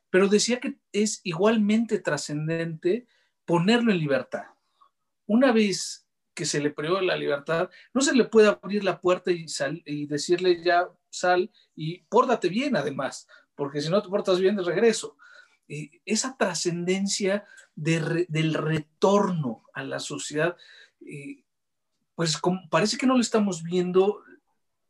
[0.10, 3.08] Pero decía que es igualmente trascendente
[3.46, 4.46] ponerlo en libertad.
[5.26, 9.32] Una vez que se le priva la libertad, no se le puede abrir la puerta
[9.32, 9.46] y,
[9.86, 14.63] y decirle ya sal y pórtate bien además, porque si no te portas bien de
[14.63, 15.17] regreso.
[16.06, 20.56] esa trascendencia del retorno a la sociedad,
[22.16, 22.39] pues
[22.70, 24.22] parece que no lo estamos viendo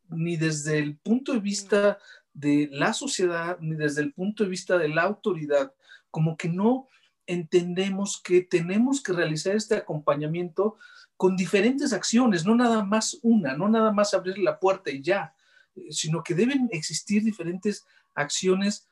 [0.09, 1.97] ni desde el punto de vista
[2.33, 5.73] de la sociedad, ni desde el punto de vista de la autoridad,
[6.11, 6.87] como que no
[7.25, 10.77] entendemos que tenemos que realizar este acompañamiento
[11.15, 15.33] con diferentes acciones, no nada más una, no nada más abrir la puerta y ya,
[15.75, 18.89] eh, sino que deben existir diferentes acciones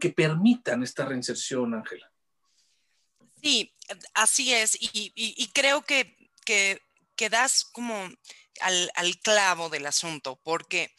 [0.00, 2.10] que permitan esta reinserción, Ángela.
[3.42, 3.74] Sí,
[4.14, 4.78] así es.
[4.80, 6.21] Y, creo que,
[7.16, 8.10] que, das como
[8.60, 10.92] al, clavo del asunto, porque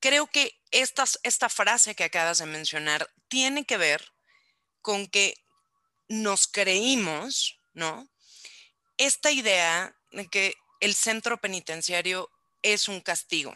[0.00, 4.12] creo que esta, esta frase que acabas de mencionar tiene que ver
[4.82, 5.34] con que
[6.08, 8.08] nos creímos, ¿no?
[8.96, 12.30] Esta idea de que el centro penitenciario
[12.62, 13.54] es un castigo.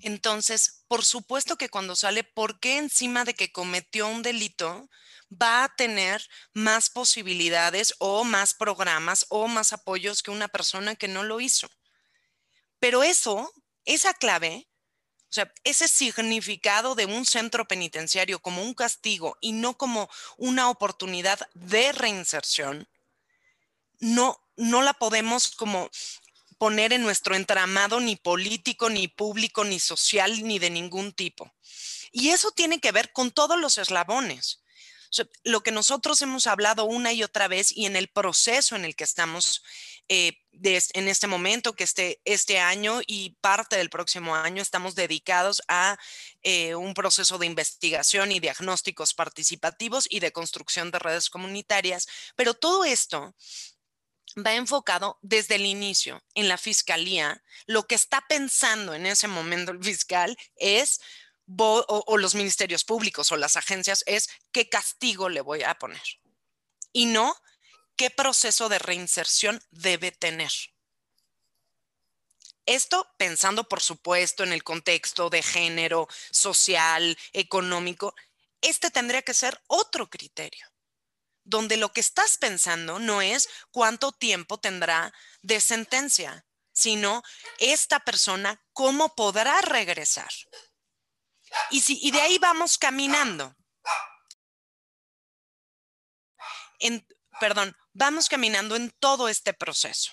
[0.00, 4.88] Entonces, por supuesto que cuando sale, ¿por qué encima de que cometió un delito
[5.40, 11.08] va a tener más posibilidades o más programas o más apoyos que una persona que
[11.08, 11.68] no lo hizo?
[12.78, 13.52] Pero eso,
[13.84, 14.68] esa clave,
[15.24, 20.68] o sea, ese significado de un centro penitenciario como un castigo y no como una
[20.68, 22.88] oportunidad de reinserción,
[24.00, 25.90] no, no la podemos como
[26.58, 31.52] poner en nuestro entramado ni político, ni público, ni social, ni de ningún tipo.
[32.12, 34.62] Y eso tiene que ver con todos los eslabones.
[35.42, 38.96] Lo que nosotros hemos hablado una y otra vez y en el proceso en el
[38.96, 39.62] que estamos
[40.08, 45.62] eh, en este momento, que este, este año y parte del próximo año estamos dedicados
[45.66, 45.98] a
[46.42, 52.06] eh, un proceso de investigación y diagnósticos participativos y de construcción de redes comunitarias.
[52.36, 53.34] Pero todo esto
[54.36, 57.42] va enfocado desde el inicio en la fiscalía.
[57.66, 61.00] Lo que está pensando en ese momento el fiscal es,
[61.46, 66.02] o, los ministerios públicos o las agencias, es qué castigo le voy a poner.
[66.92, 67.36] Y no
[67.96, 70.52] qué proceso de reinserción debe tener.
[72.66, 78.14] Esto pensando, por supuesto, en el contexto de género, social, económico.
[78.62, 80.66] Este tendría que ser otro criterio
[81.44, 87.22] donde lo que estás pensando no es cuánto tiempo tendrá de sentencia, sino
[87.58, 90.30] esta persona cómo podrá regresar.
[91.70, 93.56] Y, si, y de ahí vamos caminando.
[96.80, 97.06] En,
[97.40, 100.12] perdón, vamos caminando en todo este proceso.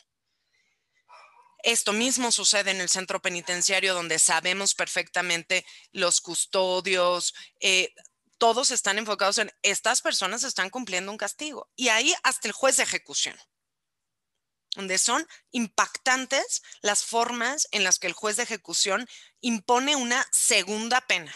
[1.64, 7.94] Esto mismo sucede en el centro penitenciario donde sabemos perfectamente los custodios, eh,
[8.42, 11.70] todos están enfocados en estas personas están cumpliendo un castigo.
[11.76, 13.38] Y ahí hasta el juez de ejecución,
[14.76, 19.08] donde son impactantes las formas en las que el juez de ejecución
[19.42, 21.36] impone una segunda pena.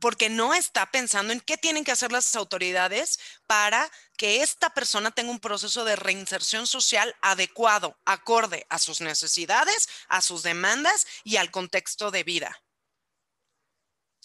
[0.00, 5.12] porque no está pensando en qué tienen que hacer las autoridades para que esta persona
[5.12, 11.36] tenga un proceso de reinserción social adecuado, acorde a sus necesidades, a sus demandas y
[11.36, 12.62] al contexto de vida.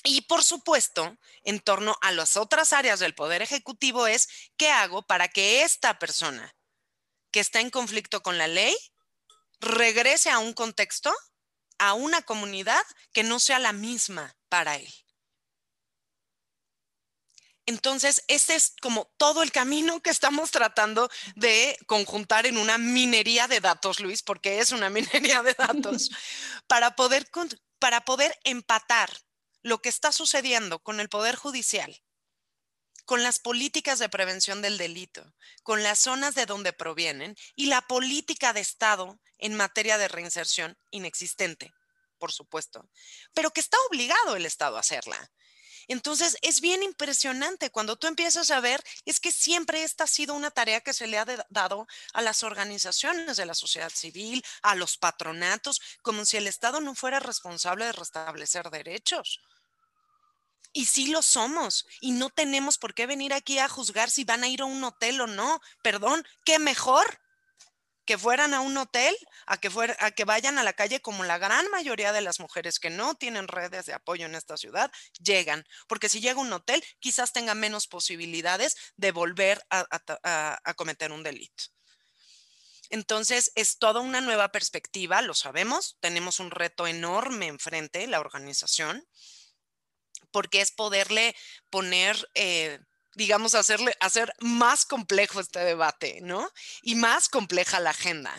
[0.04, 5.04] Y por supuesto, en torno a las otras áreas del Poder Ejecutivo es, ¿qué hago
[5.04, 6.56] para que esta persona
[7.32, 8.76] que está en conflicto con la ley
[9.60, 11.14] regrese a un contexto,
[11.78, 14.94] a una comunidad que no sea la misma para él?
[17.70, 23.48] Entonces, ese es como todo el camino que estamos tratando de conjuntar en una minería
[23.48, 26.10] de datos, Luis, porque es una minería de datos,
[26.66, 27.30] para poder,
[27.78, 29.12] para poder empatar
[29.62, 32.02] lo que está sucediendo con el Poder Judicial,
[33.10, 35.34] con las políticas de prevención del delito,
[35.64, 40.78] con las zonas de donde provienen y la política de Estado en materia de reinserción
[40.92, 41.74] inexistente,
[42.20, 42.88] por supuesto,
[43.34, 45.32] pero que está obligado el Estado a hacerla.
[45.88, 50.36] Entonces, es bien impresionante cuando tú empiezas a ver, es que siempre esta ha sido
[50.36, 54.76] una tarea que se le ha dado a las organizaciones de la sociedad civil, a
[54.76, 59.42] los patronatos, como si el Estado no fuera responsable de restablecer derechos.
[60.80, 61.86] Y sí lo somos.
[62.00, 64.82] Y no tenemos por qué venir aquí a juzgar si van a ir a un
[64.82, 65.60] hotel o no.
[65.84, 67.20] Perdón, qué mejor
[68.06, 69.14] que fueran a un hotel,
[69.46, 69.70] a que,
[70.00, 73.16] a que vayan a la calle como la gran mayoría de las mujeres que no
[73.16, 74.90] tienen redes de apoyo en esta ciudad,
[75.22, 75.66] llegan.
[75.90, 79.86] Porque si llega a un hotel, quizás tenga menos posibilidades de volver a,
[80.64, 81.66] a cometer un delito.
[82.90, 89.06] Entonces, es toda una nueva perspectiva, lo sabemos, tenemos un reto enorme enfrente, la organización,
[90.32, 91.36] porque es poderle
[91.70, 92.80] poner eh,
[93.16, 96.50] digamos, hacerle, hacer más complejo este debate, ¿no?
[96.82, 98.34] Y más compleja la agenda.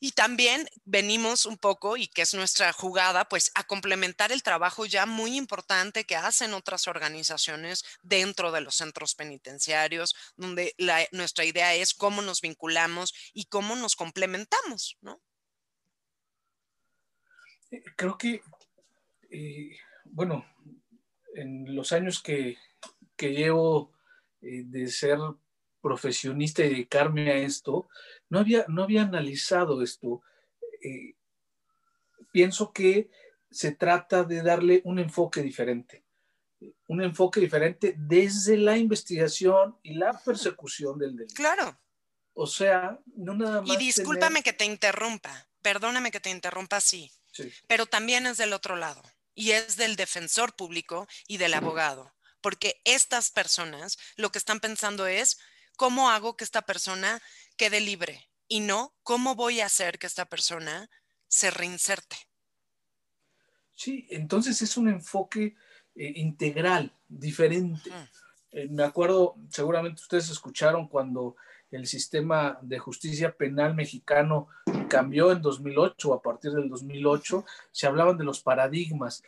[0.00, 4.86] Y también venimos un poco, y que es nuestra jugada, pues a complementar el trabajo
[4.86, 10.76] ya muy importante que hacen otras organizaciones dentro de los centros penitenciarios, donde
[11.10, 15.20] nuestra idea es cómo nos vinculamos y cómo nos complementamos, ¿no?
[17.72, 18.40] Eh, creo que,
[19.30, 20.46] eh, bueno,
[21.48, 22.58] en los años que,
[23.16, 23.92] que llevo
[24.42, 25.18] eh, de ser
[25.80, 27.88] profesionista y dedicarme a esto,
[28.28, 30.22] no había, no había analizado esto.
[30.82, 31.14] Eh,
[32.32, 33.10] pienso que
[33.50, 36.04] se trata de darle un enfoque diferente,
[36.86, 41.34] un enfoque diferente desde la investigación y la persecución del delito.
[41.34, 41.80] Claro.
[42.34, 43.70] O sea, no nada más.
[43.70, 48.52] Y discúlpame que te interrumpa, perdóname que te interrumpa, sí, sí, pero también es del
[48.52, 49.02] otro lado
[49.38, 55.06] y es del defensor público y del abogado porque estas personas lo que están pensando
[55.06, 55.38] es,
[55.76, 57.20] ¿cómo hago que esta persona
[57.56, 58.28] quede libre?
[58.46, 60.88] Y no, ¿cómo voy a hacer que esta persona
[61.26, 62.16] se reinserte?
[63.74, 65.56] Sí, entonces es un enfoque
[65.94, 67.90] eh, integral, diferente.
[68.50, 71.36] Eh, me acuerdo, seguramente ustedes escucharon cuando
[71.70, 74.48] el sistema de justicia penal mexicano
[74.88, 79.22] cambió en 2008, a partir del 2008, se hablaban de los paradigmas.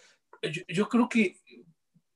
[0.69, 1.39] yo creo que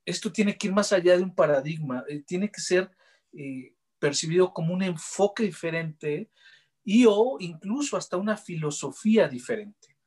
[0.05, 2.91] esto tiene que ir más allá de un paradigma, eh, tiene que ser
[3.33, 6.29] eh, percibido como un enfoque diferente
[6.83, 9.97] y o incluso hasta una filosofía diferente.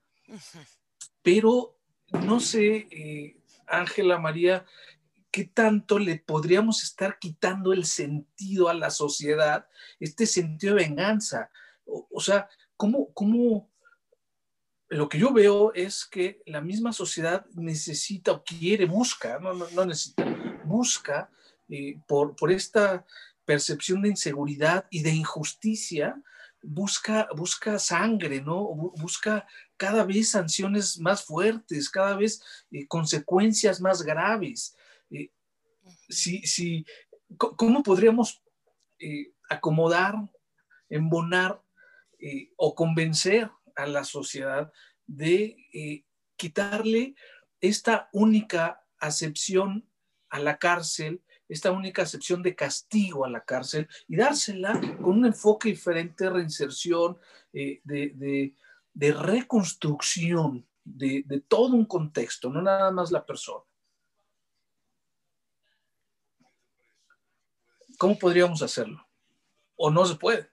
[1.22, 1.78] Pero
[2.12, 4.64] no sé, eh, Ángela María,
[5.39, 9.68] qué tanto le podríamos estar quitando el sentido a la sociedad,
[10.01, 11.49] este sentido de venganza.
[11.84, 13.70] O, sea, ¿cómo, ¿cómo,
[14.89, 19.86] lo que yo veo es que la misma sociedad necesita o quiere, busca, no, no,
[19.86, 20.24] necesita,
[20.64, 21.30] busca
[21.68, 23.07] eh, por, por esta
[23.45, 26.20] percepción de inseguridad y de injusticia,
[26.64, 28.64] busca, busca sangre, ¿no?
[28.97, 34.74] Busca cada vez sanciones más fuertes, cada vez eh, consecuencias más graves.
[35.89, 36.84] Eh, si, si,
[37.36, 38.43] ¿Cómo podríamos
[39.49, 40.14] acomodar,
[40.89, 41.62] embonar
[42.57, 44.72] o convencer a la sociedad
[45.07, 46.05] de eh,
[46.36, 47.14] quitarle
[47.61, 49.89] esta única acepción
[50.28, 55.26] a la cárcel, esta única acepción de castigo a la cárcel y dársela con un
[55.26, 57.18] enfoque diferente de reinserción,
[57.53, 58.55] eh, de,
[58.95, 63.64] reconstrucción de, de todo un contexto, no nada más la persona.
[67.99, 69.07] ¿Cómo podríamos hacerlo?
[69.76, 70.51] ¿O no se puede?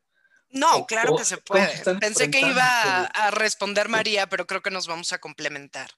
[0.50, 1.68] No, claro que se puede.
[2.00, 5.92] Pensé que iba a, responder María, pero creo que nos vamos a complementar.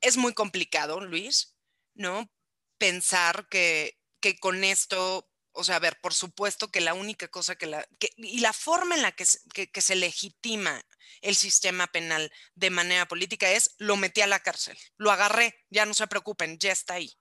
[0.00, 1.56] Es muy complicado, Luis,
[1.94, 2.30] ¿no?
[2.78, 7.56] Pensar que, que con esto o sea, a ver, por supuesto que la única cosa
[7.56, 7.84] que la...
[8.16, 10.80] y la forma en la que, que, se legitima
[11.20, 15.84] el sistema penal de manera política es, lo metí a la cárcel, lo agarré, ya
[15.84, 17.12] no se preocupen, ya está ahí.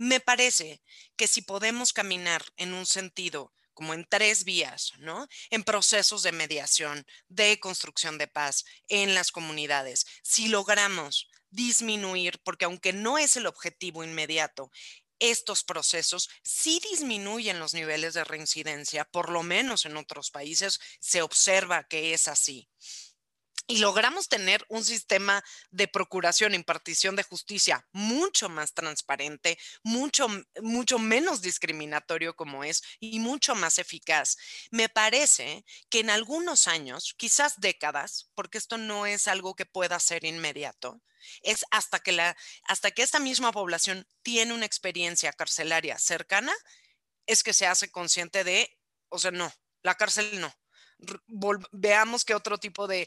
[0.00, 0.80] Me parece
[1.14, 5.28] que si podemos caminar en un sentido como en tres vías, ¿no?
[5.50, 10.06] En procesos de mediación, de construcción de paz en las comunidades.
[10.22, 14.70] Si logramos disminuir, porque aunque no es el objetivo inmediato,
[15.18, 21.20] estos procesos sí disminuyen los niveles de reincidencia, por lo menos en otros países se
[21.20, 22.70] observa que es así
[23.70, 30.26] y logramos tener un sistema de procuración, impartición de justicia mucho más transparente, mucho,
[30.60, 34.36] mucho menos discriminatorio como es y mucho más eficaz.
[34.72, 40.00] Me parece que en algunos años, quizás décadas, porque esto no es algo que pueda
[40.00, 41.00] ser inmediato,
[41.42, 46.52] es hasta que, la, hasta que esta misma población tiene una experiencia carcelaria cercana,
[47.26, 48.76] es que se hace consciente de,
[49.10, 49.52] o sea, no,
[49.82, 50.59] la cárcel no
[51.72, 53.06] veamos qué otro tipo de,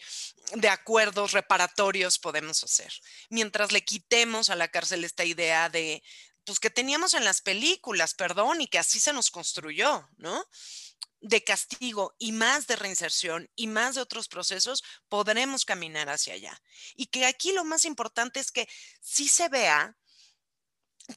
[0.70, 2.92] acuerdos reparatorios podemos hacer.
[3.30, 6.04] Mientras le quitemos a la cárcel esta idea de,
[6.46, 10.46] pues que teníamos en las películas, perdón, y que así se nos construyó, ¿no?
[11.22, 16.62] De castigo y más de reinserción y más de otros procesos, podremos caminar hacia allá.
[16.96, 18.68] Y que aquí lo más importante es que
[19.02, 19.96] sí se vea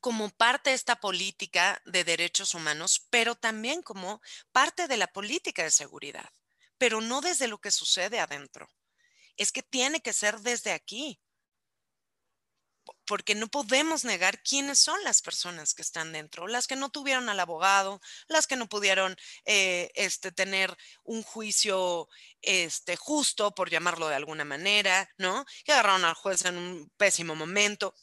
[0.01, 4.21] como parte de esta política de derechos humanos, pero también como
[4.53, 6.29] parte de la política de seguridad
[6.79, 8.69] pero no desde lo que sucede adentro.
[9.37, 11.21] Es que tiene que ser desde aquí.
[13.05, 17.29] Porque no podemos negar quiénes son las personas que están dentro, las que no tuvieron
[17.29, 22.09] al abogado, las que no pudieron eh, este, tener un juicio
[22.43, 25.45] este, justo, por llamarlo de alguna manera, ¿no?
[25.65, 27.95] Que agarraron al juez en un pésimo momento.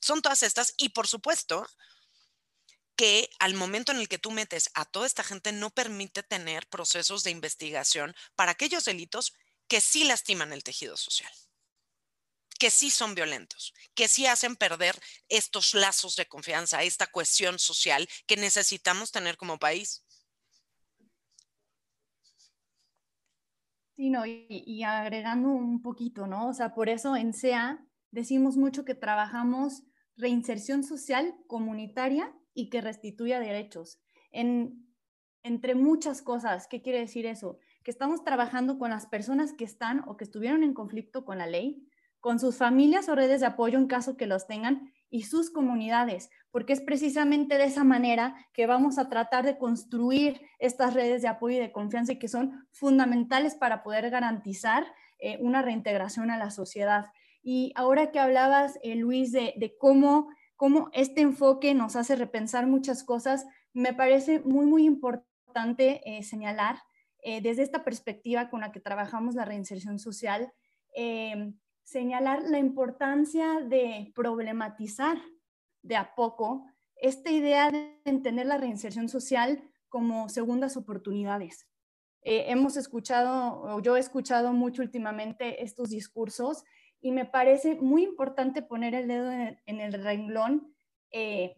[0.00, 1.64] Son todas estas, y por supuesto,
[2.96, 6.66] que al momento en el que tú metes a toda esta gente no permite tener
[6.68, 9.34] procesos de investigación para aquellos delitos
[9.68, 11.32] que sí lastiman el tejido social,
[12.58, 18.08] que sí son violentos, que sí hacen perder estos lazos de confianza, esta cohesión social
[18.26, 20.04] que necesitamos tener como país.
[23.96, 26.48] Sí, no, y, y agregando un poquito, ¿no?
[26.48, 29.84] O sea, por eso en SEA decimos mucho que trabajamos
[30.16, 34.00] reinserción social comunitaria y que restituya derechos.
[34.30, 34.86] En,
[35.42, 37.58] entre muchas cosas, ¿qué quiere decir eso?
[37.82, 41.46] Que estamos trabajando con las personas que están o que estuvieron en conflicto con la
[41.46, 41.86] ley,
[42.20, 46.30] con sus familias o redes de apoyo en caso que los tengan y sus comunidades,
[46.50, 51.28] porque es precisamente de esa manera que vamos a tratar de construir estas redes de
[51.28, 54.86] apoyo y de confianza y que son fundamentales para poder garantizar
[55.18, 57.08] eh, una reintegración a la sociedad.
[57.42, 63.04] Y ahora que hablabas, eh, Luis, de cómo cómo este enfoque nos hace repensar muchas
[63.04, 66.76] cosas, me parece muy, muy importante eh, señalar
[67.22, 70.52] eh, desde esta perspectiva con la que trabajamos la reinserción social,
[70.94, 75.18] em, señalar la importancia de problematizar
[75.82, 81.66] de a poco esta idea de entender la reinserción social como segundas oportunidades.
[82.22, 86.64] Eh, hemos escuchado, o yo he escuchado mucho últimamente estos discursos
[87.04, 90.74] y me parece muy importante poner el dedo en el, renglón
[91.10, 91.54] eh,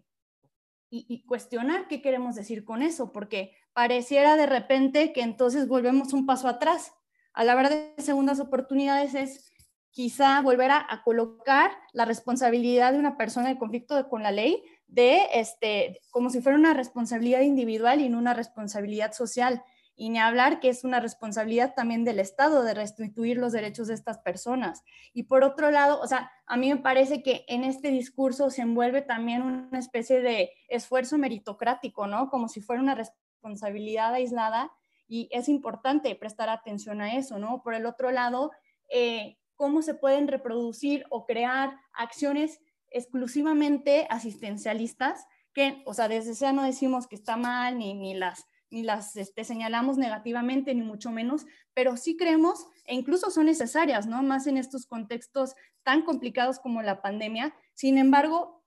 [0.90, 6.26] y, cuestionar qué queremos decir con eso, porque pareciera de repente que entonces volvemos un
[6.26, 6.92] paso atrás.
[7.32, 9.52] A la de segundas oportunidades es
[9.90, 15.28] quizá volver a, colocar la responsabilidad de una persona en conflicto con la ley de
[15.32, 19.62] este como si fuera una responsabilidad individual y no una responsabilidad social
[19.96, 23.94] y ni hablar que es una responsabilidad también del Estado de restituir los derechos de
[23.94, 24.84] estas personas.
[25.14, 28.60] Y por otro lado, o sea, a mí me parece que en este discurso se
[28.60, 32.28] envuelve también una especie de esfuerzo meritocrático, ¿no?
[32.28, 34.70] Como si fuera una responsabilidad aislada
[35.08, 37.62] y es importante prestar atención a eso, ¿no?
[37.62, 38.52] Por el otro lado,
[38.90, 46.52] eh, cómo se pueden reproducir o crear acciones exclusivamente asistencialistas, que, o sea, desde sea
[46.52, 51.10] no decimos que está mal ni, ni las ni las este, señalamos negativamente, ni mucho
[51.10, 54.22] menos, pero sí creemos, e incluso son necesarias, ¿no?
[54.22, 57.54] Más en estos contextos tan complicados como la pandemia.
[57.74, 58.64] Sin embargo,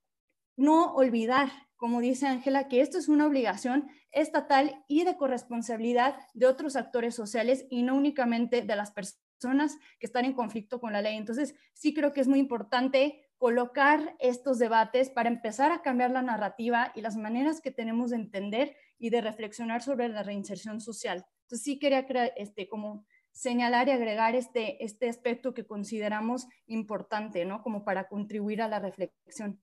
[0.56, 6.48] no olvidar, como dice Ángela, que esto es una obligación estatal y de corresponsabilidad de
[6.48, 11.02] otros actores sociales y no únicamente de las personas que están en conflicto con la
[11.02, 11.16] ley.
[11.16, 16.22] Entonces, sí creo que es muy importante colocar estos debates para empezar a cambiar la
[16.22, 21.26] narrativa y las maneras que tenemos de entender y de reflexionar sobre la reinserción social.
[21.44, 27.64] Entonces sí quería este, como señalar y agregar este, este aspecto que consideramos importante, ¿no?
[27.64, 29.60] Como para contribuir a la reflexión.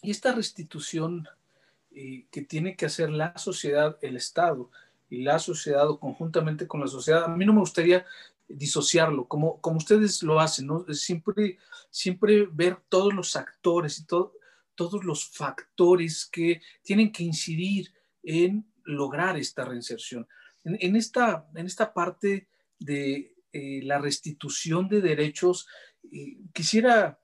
[0.00, 1.28] Y esta restitución
[1.90, 4.70] eh, que tiene que hacer la sociedad, el Estado
[5.10, 7.24] y la sociedad conjuntamente con la sociedad.
[7.24, 8.06] A mí no me gustaría
[8.48, 10.84] disociarlo, como, como ustedes lo hacen, ¿no?
[10.92, 11.58] Siempre,
[11.90, 17.92] siempre ver todos los actores y todos los factores que tienen que incidir
[18.22, 20.26] en lograr esta reinserción.
[20.64, 25.66] En, esta, en esta parte de eh, la restitución de derechos,
[26.12, 27.20] eh, quisiera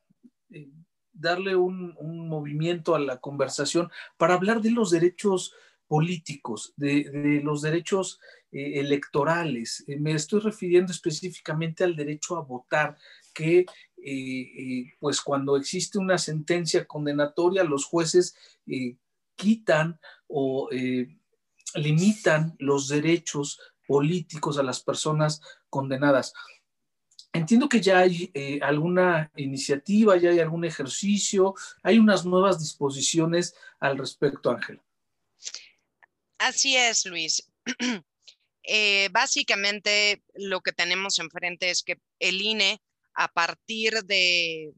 [0.51, 0.71] eh,
[1.13, 1.95] darle un,
[2.29, 5.55] movimiento a la conversación para hablar de los derechos
[5.87, 8.19] políticos, de, los derechos
[8.55, 9.85] electorales.
[9.99, 12.97] me estoy refiriendo específicamente al derecho a votar,
[13.35, 13.67] que
[15.01, 18.37] pues cuando existe una sentencia condenatoria, los jueces
[19.35, 19.99] quitan
[20.29, 20.69] o
[21.75, 26.33] limitan los derechos políticos a las personas condenadas.
[27.33, 33.57] Entiendo que ya hay eh, alguna iniciativa, ya hay algún ejercicio, hay unas nuevas disposiciones
[33.81, 34.81] al respecto, Ángela.
[36.39, 37.51] Así es, Luis.
[38.65, 42.81] Eh, básicamente lo que tenemos enfrente es que el INE,
[43.15, 44.73] a partir de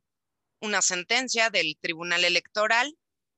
[0.60, 2.96] una sentencia del Tribunal Electoral,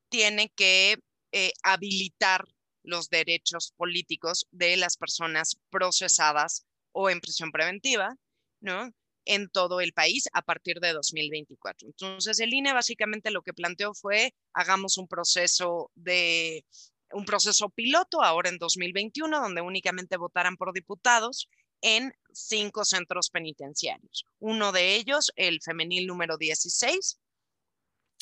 [0.08, 0.96] tiene que
[1.32, 2.46] eh, habilitar
[2.82, 8.16] los derechos políticos de las personas procesadas o en prisión preventiva,
[8.60, 8.90] ¿no?
[9.26, 11.86] En todo el país a partir de 2024.
[11.88, 16.64] Entonces, el INE básicamente lo que planteó fue, hagamos un proceso de
[17.12, 21.48] un proceso piloto ahora en 2021, donde únicamente votaran por diputados
[21.80, 24.26] en cinco centros penitenciarios.
[24.38, 27.18] Uno de ellos, el femenil número 16,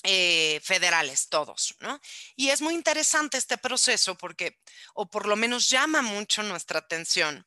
[0.03, 2.01] eh, federales, todos, ¿no?
[2.37, 4.59] Y es muy interesante este proceso porque,
[4.95, 7.47] o por lo menos llama mucho nuestra atención.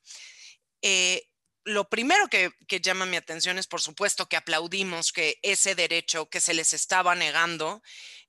[0.81, 1.28] Eh,
[1.69, 2.51] lo primero que,
[2.81, 7.15] llama mi atención es, por supuesto, que aplaudimos que ese derecho que se les estaba
[7.15, 7.81] negando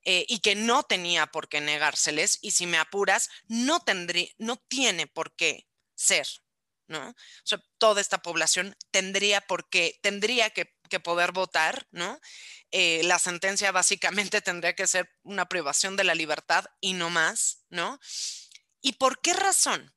[0.05, 4.57] eh, y que no tenía por qué negárseles, y si me apuras, no, tendría, no
[4.57, 6.26] tiene por qué ser,
[6.86, 7.14] ¿no?
[7.78, 12.20] Toda esta población tendría por qué, tendría que, que poder votar, ¿no?
[12.70, 17.64] Eh, la sentencia básicamente tendría que ser una privación de la libertad y no más,
[17.70, 17.99] ¿no?
[18.82, 19.95] ¿Y por qué razón?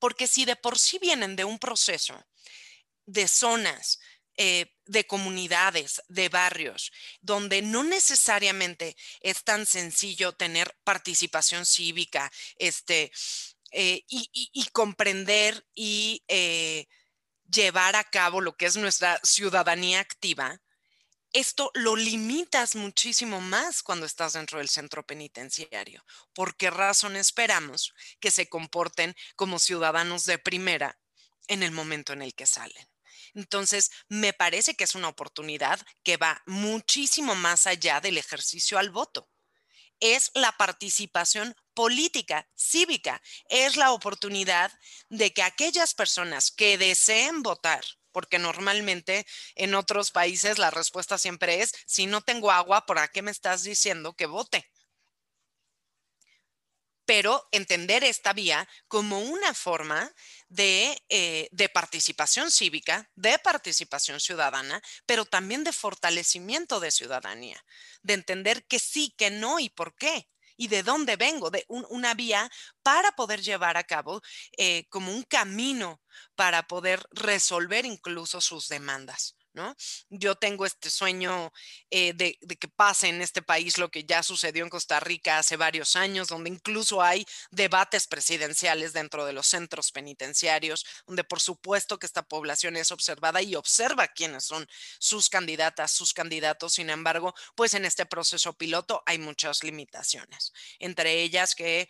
[0.00, 2.26] Porque si de por sí vienen de un proceso
[3.06, 4.00] de zonas,
[4.36, 6.90] eh, de comunidades, de barrios,
[7.20, 13.12] donde no necesariamente es tan sencillo tener participación cívica, este,
[13.70, 16.24] eh, y, comprender y
[17.48, 20.60] llevar a cabo lo que es nuestra ciudadanía activa,
[21.32, 26.04] esto lo limitas muchísimo más cuando estás dentro del centro penitenciario.
[26.32, 30.98] ¿Por qué razón esperamos que se comporten como ciudadanos de primera
[31.46, 32.88] en el momento en el que salen?
[33.34, 38.90] Entonces, me parece que es una oportunidad que va muchísimo más allá del ejercicio al
[38.90, 39.30] voto.
[40.00, 43.22] Es la participación política, cívica.
[43.48, 44.72] Es la oportunidad
[45.10, 51.62] de que aquellas personas que deseen votar, porque normalmente en otros países la respuesta siempre
[51.62, 54.70] es, si no tengo agua, ¿por qué me estás diciendo que vote?
[57.04, 60.14] Pero entender esta vía como una forma
[60.48, 67.64] de, eh, de, participación cívica, de participación ciudadana, pero también de fortalecimiento de ciudadanía,
[68.02, 70.28] de entender que sí, que no y por qué
[70.60, 72.50] y de dónde vengo, de una vía
[72.82, 74.20] para poder llevar a cabo
[74.58, 76.02] eh, como un camino
[76.34, 79.39] para poder resolver incluso sus demandas.
[79.52, 79.74] ¿No?
[80.08, 81.52] Yo tengo este sueño
[81.90, 85.56] eh, de, que pase en este país lo que ya sucedió en Costa Rica hace
[85.56, 91.98] varios años, donde incluso hay debates presidenciales dentro de los centros penitenciarios, donde por supuesto
[91.98, 96.74] que esta población es observada y observa quiénes son sus candidatas, sus candidatos.
[96.74, 101.88] Sin embargo, pues en este proceso piloto hay muchas limitaciones, entre ellas que...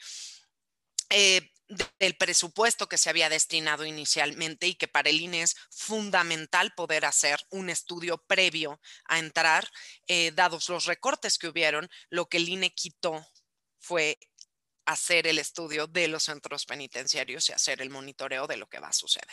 [1.13, 1.51] Eh,
[1.99, 7.05] del presupuesto que se había destinado inicialmente y que para el INE es fundamental poder
[7.05, 9.69] hacer un estudio previo a entrar,
[10.07, 13.25] eh, dados los recortes que hubieron, lo que el INE quitó
[13.79, 14.19] fue
[14.85, 18.89] hacer el estudio de los centros penitenciarios y hacer el monitoreo de lo que va
[18.89, 19.29] a suceder.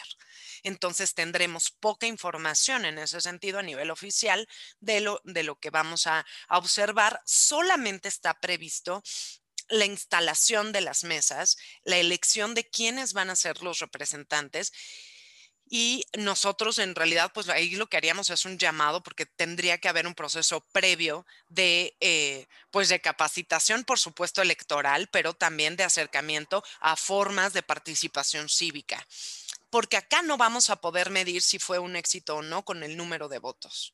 [0.61, 4.47] Entonces tendremos poca información en ese sentido a nivel oficial
[4.79, 7.21] de lo, de lo que vamos a, a observar.
[7.25, 9.01] Solamente está previsto
[9.69, 14.71] la instalación de las mesas, la elección de quiénes van a ser los representantes.
[15.69, 19.89] Y nosotros en realidad, pues ahí lo que haríamos es un llamado porque tendría que
[19.89, 25.83] haber un proceso previo de, eh, pues de capacitación, por supuesto, electoral, pero también de
[25.83, 29.05] acercamiento a formas de participación cívica.
[29.69, 32.95] Porque acá no vamos a poder medir si fue un éxito o no con el
[32.95, 33.93] número de votos.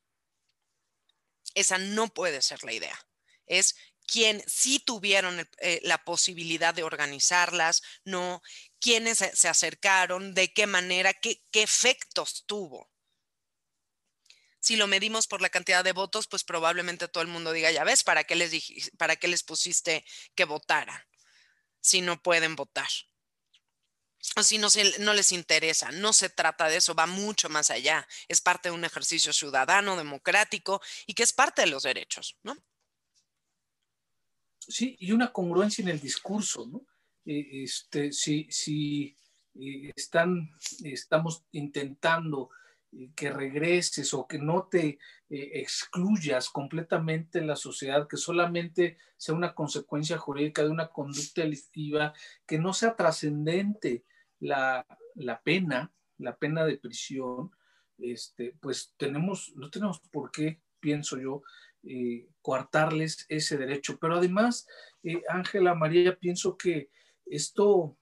[1.55, 2.99] Esa no puede ser la idea.
[3.47, 3.75] Es
[4.07, 8.41] quién sí tuvieron eh, la posibilidad de organizarlas, ¿no?
[8.83, 12.91] quiénes se, acercaron, de qué manera, qué, qué efectos tuvo.
[14.59, 17.83] Si lo medimos por la cantidad de votos, pues probablemente todo el mundo diga, ya
[17.83, 21.01] ves, ¿para qué les, para qué les pusiste que votaran
[21.81, 22.87] si no pueden votar?
[24.35, 28.07] O si no, no les interesa, no se trata de eso, va mucho más allá.
[28.27, 32.55] Es parte de un ejercicio ciudadano, democrático y que es parte de los derechos, ¿no?
[34.67, 36.85] Sí, y una congruencia en el discurso, ¿no?
[37.25, 39.17] Eh, este, si, si
[39.55, 40.49] eh, están,
[40.83, 42.49] estamos intentando
[42.91, 44.99] eh, que regreses o que no te
[45.29, 52.13] excluyas completamente en la sociedad, que solamente sea una consecuencia jurídica de una conducta delictiva,
[52.45, 54.05] que no sea trascendente
[54.39, 54.85] la,
[55.15, 57.49] la, pena, la pena de prisión,
[57.97, 61.41] este, pues tenemos, no tenemos por qué, pienso yo,
[61.85, 63.97] eh, coartarles ese derecho.
[63.99, 64.65] Pero además,
[65.03, 66.89] eh, Ángela María, pienso que
[67.25, 67.97] esto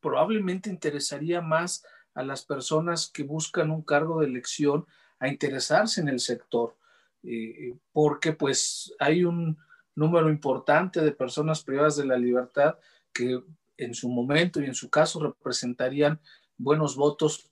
[0.00, 1.84] probablemente interesaría más
[2.14, 4.86] a las personas que buscan un cargo de elección
[5.18, 6.76] a interesarse en el sector,
[7.22, 9.58] eh, porque pues hay un
[9.94, 12.78] número importante de personas privadas de la libertad
[13.12, 13.42] que
[13.76, 16.18] en su momento y en su caso representarían
[16.56, 17.50] buenos votos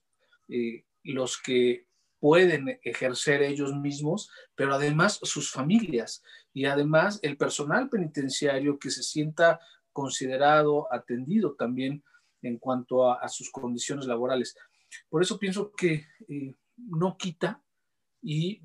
[1.05, 1.87] los que
[2.21, 9.03] pueden ejercer ellos mismos, pero además sus familias y además el personal penitenciario que se
[9.03, 9.59] sienta
[9.93, 12.05] considerado, atendido también
[12.43, 14.57] en cuanto a, sus condiciones laborales.
[15.09, 17.63] Por eso pienso que eh, no quita
[18.23, 18.63] y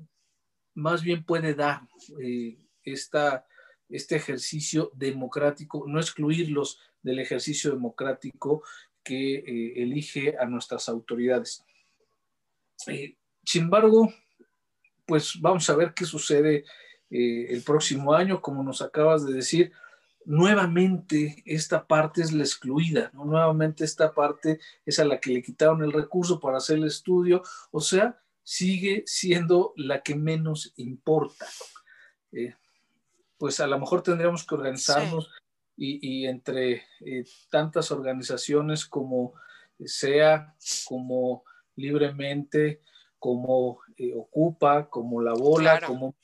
[0.74, 1.80] más bien puede dar
[2.22, 3.46] eh, esta,
[3.88, 8.62] este ejercicio democrático, no excluirlos del ejercicio democrático
[9.02, 11.64] que eh, elige a nuestras autoridades.
[13.46, 14.12] Sin embargo,
[15.06, 16.64] pues vamos a ver qué sucede
[17.10, 19.72] eh, el próximo año, como nos acabas de decir.
[20.24, 23.24] Nuevamente esta parte es la excluida, ¿no?
[23.24, 27.44] nuevamente esta parte es a la que le quitaron el recurso para hacer el estudio,
[27.70, 31.46] o sea, sigue siendo la que menos importa.
[32.32, 32.56] Eh,
[33.38, 35.30] pues a lo mejor tendríamos que organizarnos
[35.76, 39.34] y, entre eh, tantas organizaciones como
[39.84, 40.56] sea,
[40.88, 41.44] como
[41.76, 42.80] libremente,
[43.18, 46.16] como eh, Ocupa, como La Bola, como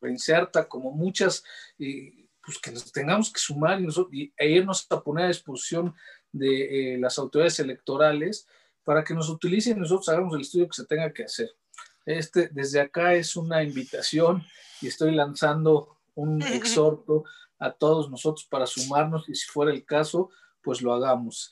[0.00, 1.44] Reinserta, como muchas,
[1.78, 5.28] eh, pues que nos tengamos que sumar y, nosotros, y, e irnos a poner a
[5.28, 5.94] disposición
[6.32, 8.46] de eh, las autoridades electorales
[8.84, 11.50] para que nos utilicen y nosotros hagamos el estudio que se tenga que hacer.
[12.06, 14.42] Este, desde acá es una invitación
[14.80, 17.24] y estoy lanzando un exhorto
[17.58, 20.30] a todos nosotros para sumarnos y si fuera el caso,
[20.62, 21.50] pues lo hagamos.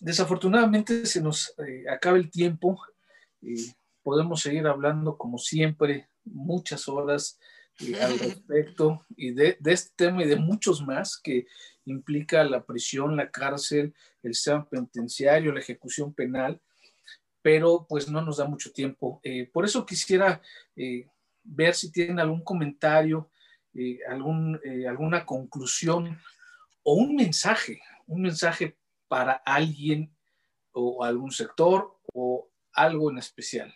[0.00, 1.54] desafortunadamente se nos
[1.88, 2.80] acaba el tiempo
[4.02, 7.38] podemos seguir hablando como siempre muchas horas
[7.80, 11.46] eh, al respecto y de, este tema y de muchos más que
[11.84, 16.60] implica la prisión, la cárcel, el sistema penitenciario, la ejecución penal,
[17.42, 19.20] pero pues no nos da mucho tiempo.
[19.22, 20.40] Eh, por eso quisiera
[20.74, 21.06] eh,
[21.42, 23.30] ver si tienen algún comentario,
[24.08, 26.18] algún, alguna conclusión
[26.82, 30.16] o un mensaje, un mensaje para alguien
[30.72, 32.45] o algún sector o
[32.76, 33.74] algo en especial.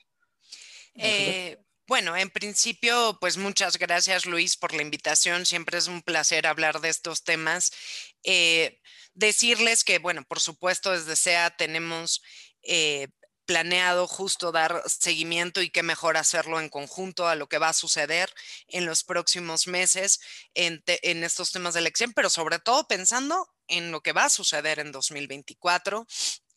[0.94, 5.46] Eh, bueno, en principio, pues muchas gracias Luis por la invitación.
[5.46, 7.72] Siempre es un placer hablar de estos temas.
[8.22, 8.80] Eh,
[9.14, 12.22] decirles que, bueno, por supuesto, desde SEA tenemos
[12.62, 13.08] eh,
[13.44, 17.72] planeado justo dar seguimiento y qué mejor hacerlo en conjunto a lo que va a
[17.72, 18.32] suceder
[18.68, 20.20] en los próximos meses
[20.54, 24.30] en, en estos temas de elección, pero sobre todo pensando en lo que va a
[24.30, 26.06] suceder en 2024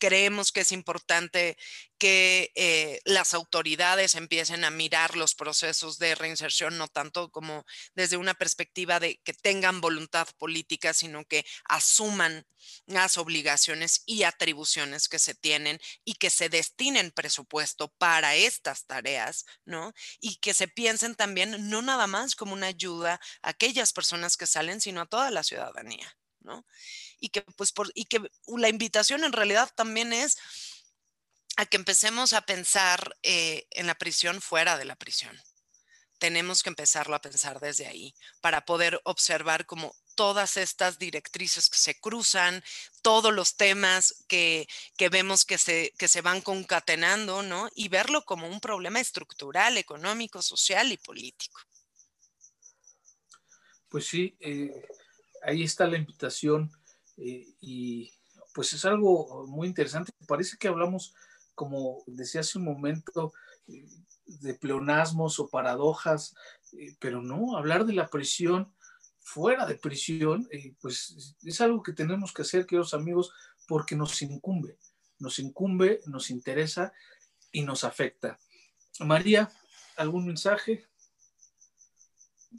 [0.04, 1.56] creemos que es importante
[1.96, 8.18] que eh, las autoridades empiecen a mirar los procesos de reinserción, no tanto como desde
[8.18, 12.46] una perspectiva de que tengan voluntad política, sino que asuman
[12.84, 19.46] las obligaciones y atribuciones que se tienen y que se destinen presupuesto para estas tareas,
[19.64, 19.94] ¿no?
[20.20, 24.46] Y que se piensen también no nada más como una ayuda a aquellas personas que
[24.46, 26.14] salen, sino a toda la ciudadanía.
[27.18, 30.36] Y que, pues, y que la invitación en realidad también es
[31.56, 35.40] a que empecemos a pensar eh, en la prisión fuera de la prisión.
[36.18, 41.78] Tenemos que empezarlo a pensar desde ahí para poder observar como todas estas directrices que
[41.78, 42.62] se cruzan,
[43.02, 47.68] todos los temas que, que vemos que se, que se van concatenando, ¿no?
[47.74, 51.60] Y verlo como un problema estructural, económico, social y político.
[53.88, 54.86] Pues sí, eh,
[55.44, 56.72] ahí está la invitación
[57.16, 58.12] eh, y
[58.54, 60.12] pues es algo muy interesante.
[60.26, 61.14] Parece que hablamos,
[61.54, 63.32] como decía hace un momento,
[63.68, 63.86] eh,
[64.26, 66.34] de pleonasmos o paradojas,
[66.72, 68.72] eh, pero no, hablar de la prisión
[69.20, 70.46] fuera de prisión,
[70.80, 73.32] pues es algo que tenemos que hacer, queridos amigos,
[73.66, 74.76] porque nos incumbe,
[75.18, 76.92] nos incumbe, nos interesa
[77.50, 78.38] y nos afecta.
[79.00, 79.50] María,
[79.96, 80.86] ¿algún mensaje?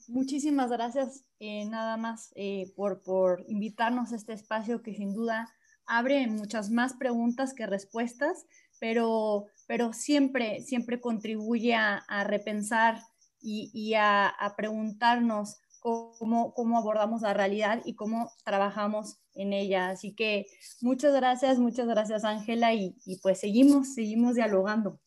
[0.07, 5.49] Muchísimas gracias, eh, nada más eh, por, por invitarnos a este espacio que sin duda
[5.85, 8.45] abre muchas más preguntas que respuestas,
[8.79, 13.01] pero, pero siempre, siempre contribuye a, repensar
[13.41, 19.89] y, a, a, preguntarnos cómo, cómo abordamos la realidad y cómo trabajamos en ella.
[19.89, 20.47] Así que
[20.81, 24.99] muchas gracias, muchas gracias Ángela y, y pues seguimos, seguimos dialogando.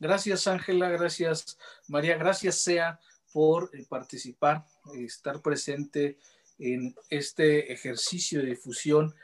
[0.00, 3.00] Gracias Ángela, gracias María, gracias Sea
[3.32, 4.64] por eh, participar,
[4.94, 6.18] estar presente
[6.58, 9.14] en este ejercicio de difusión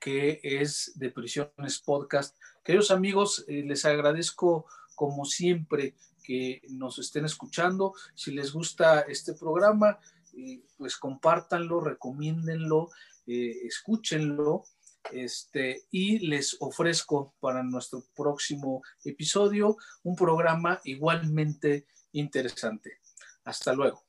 [0.00, 2.36] que es de Prisiones Podcast.
[2.64, 7.94] Queridos amigos, eh, les agradezco como siempre que nos estén escuchando.
[8.14, 9.98] Si les gusta este programa,
[10.32, 12.90] eh, pues compártanlo, recomiéndenlo,
[13.26, 14.64] eh, escúchenlo.
[15.12, 22.98] Este, y les ofrezco para nuestro próximo episodio un programa igualmente interesante.
[23.44, 24.04] Hasta luego.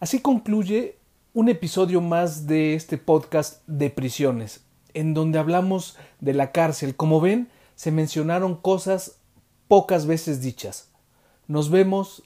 [0.00, 0.98] Así concluye
[1.32, 4.64] un episodio más de este podcast de prisiones,
[4.94, 6.96] en donde hablamos de la cárcel.
[6.96, 9.20] Como ven, se mencionaron cosas
[9.68, 10.92] pocas veces dichas.
[11.46, 12.22] Nos vemos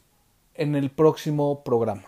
[0.55, 2.05] en el próximo programa.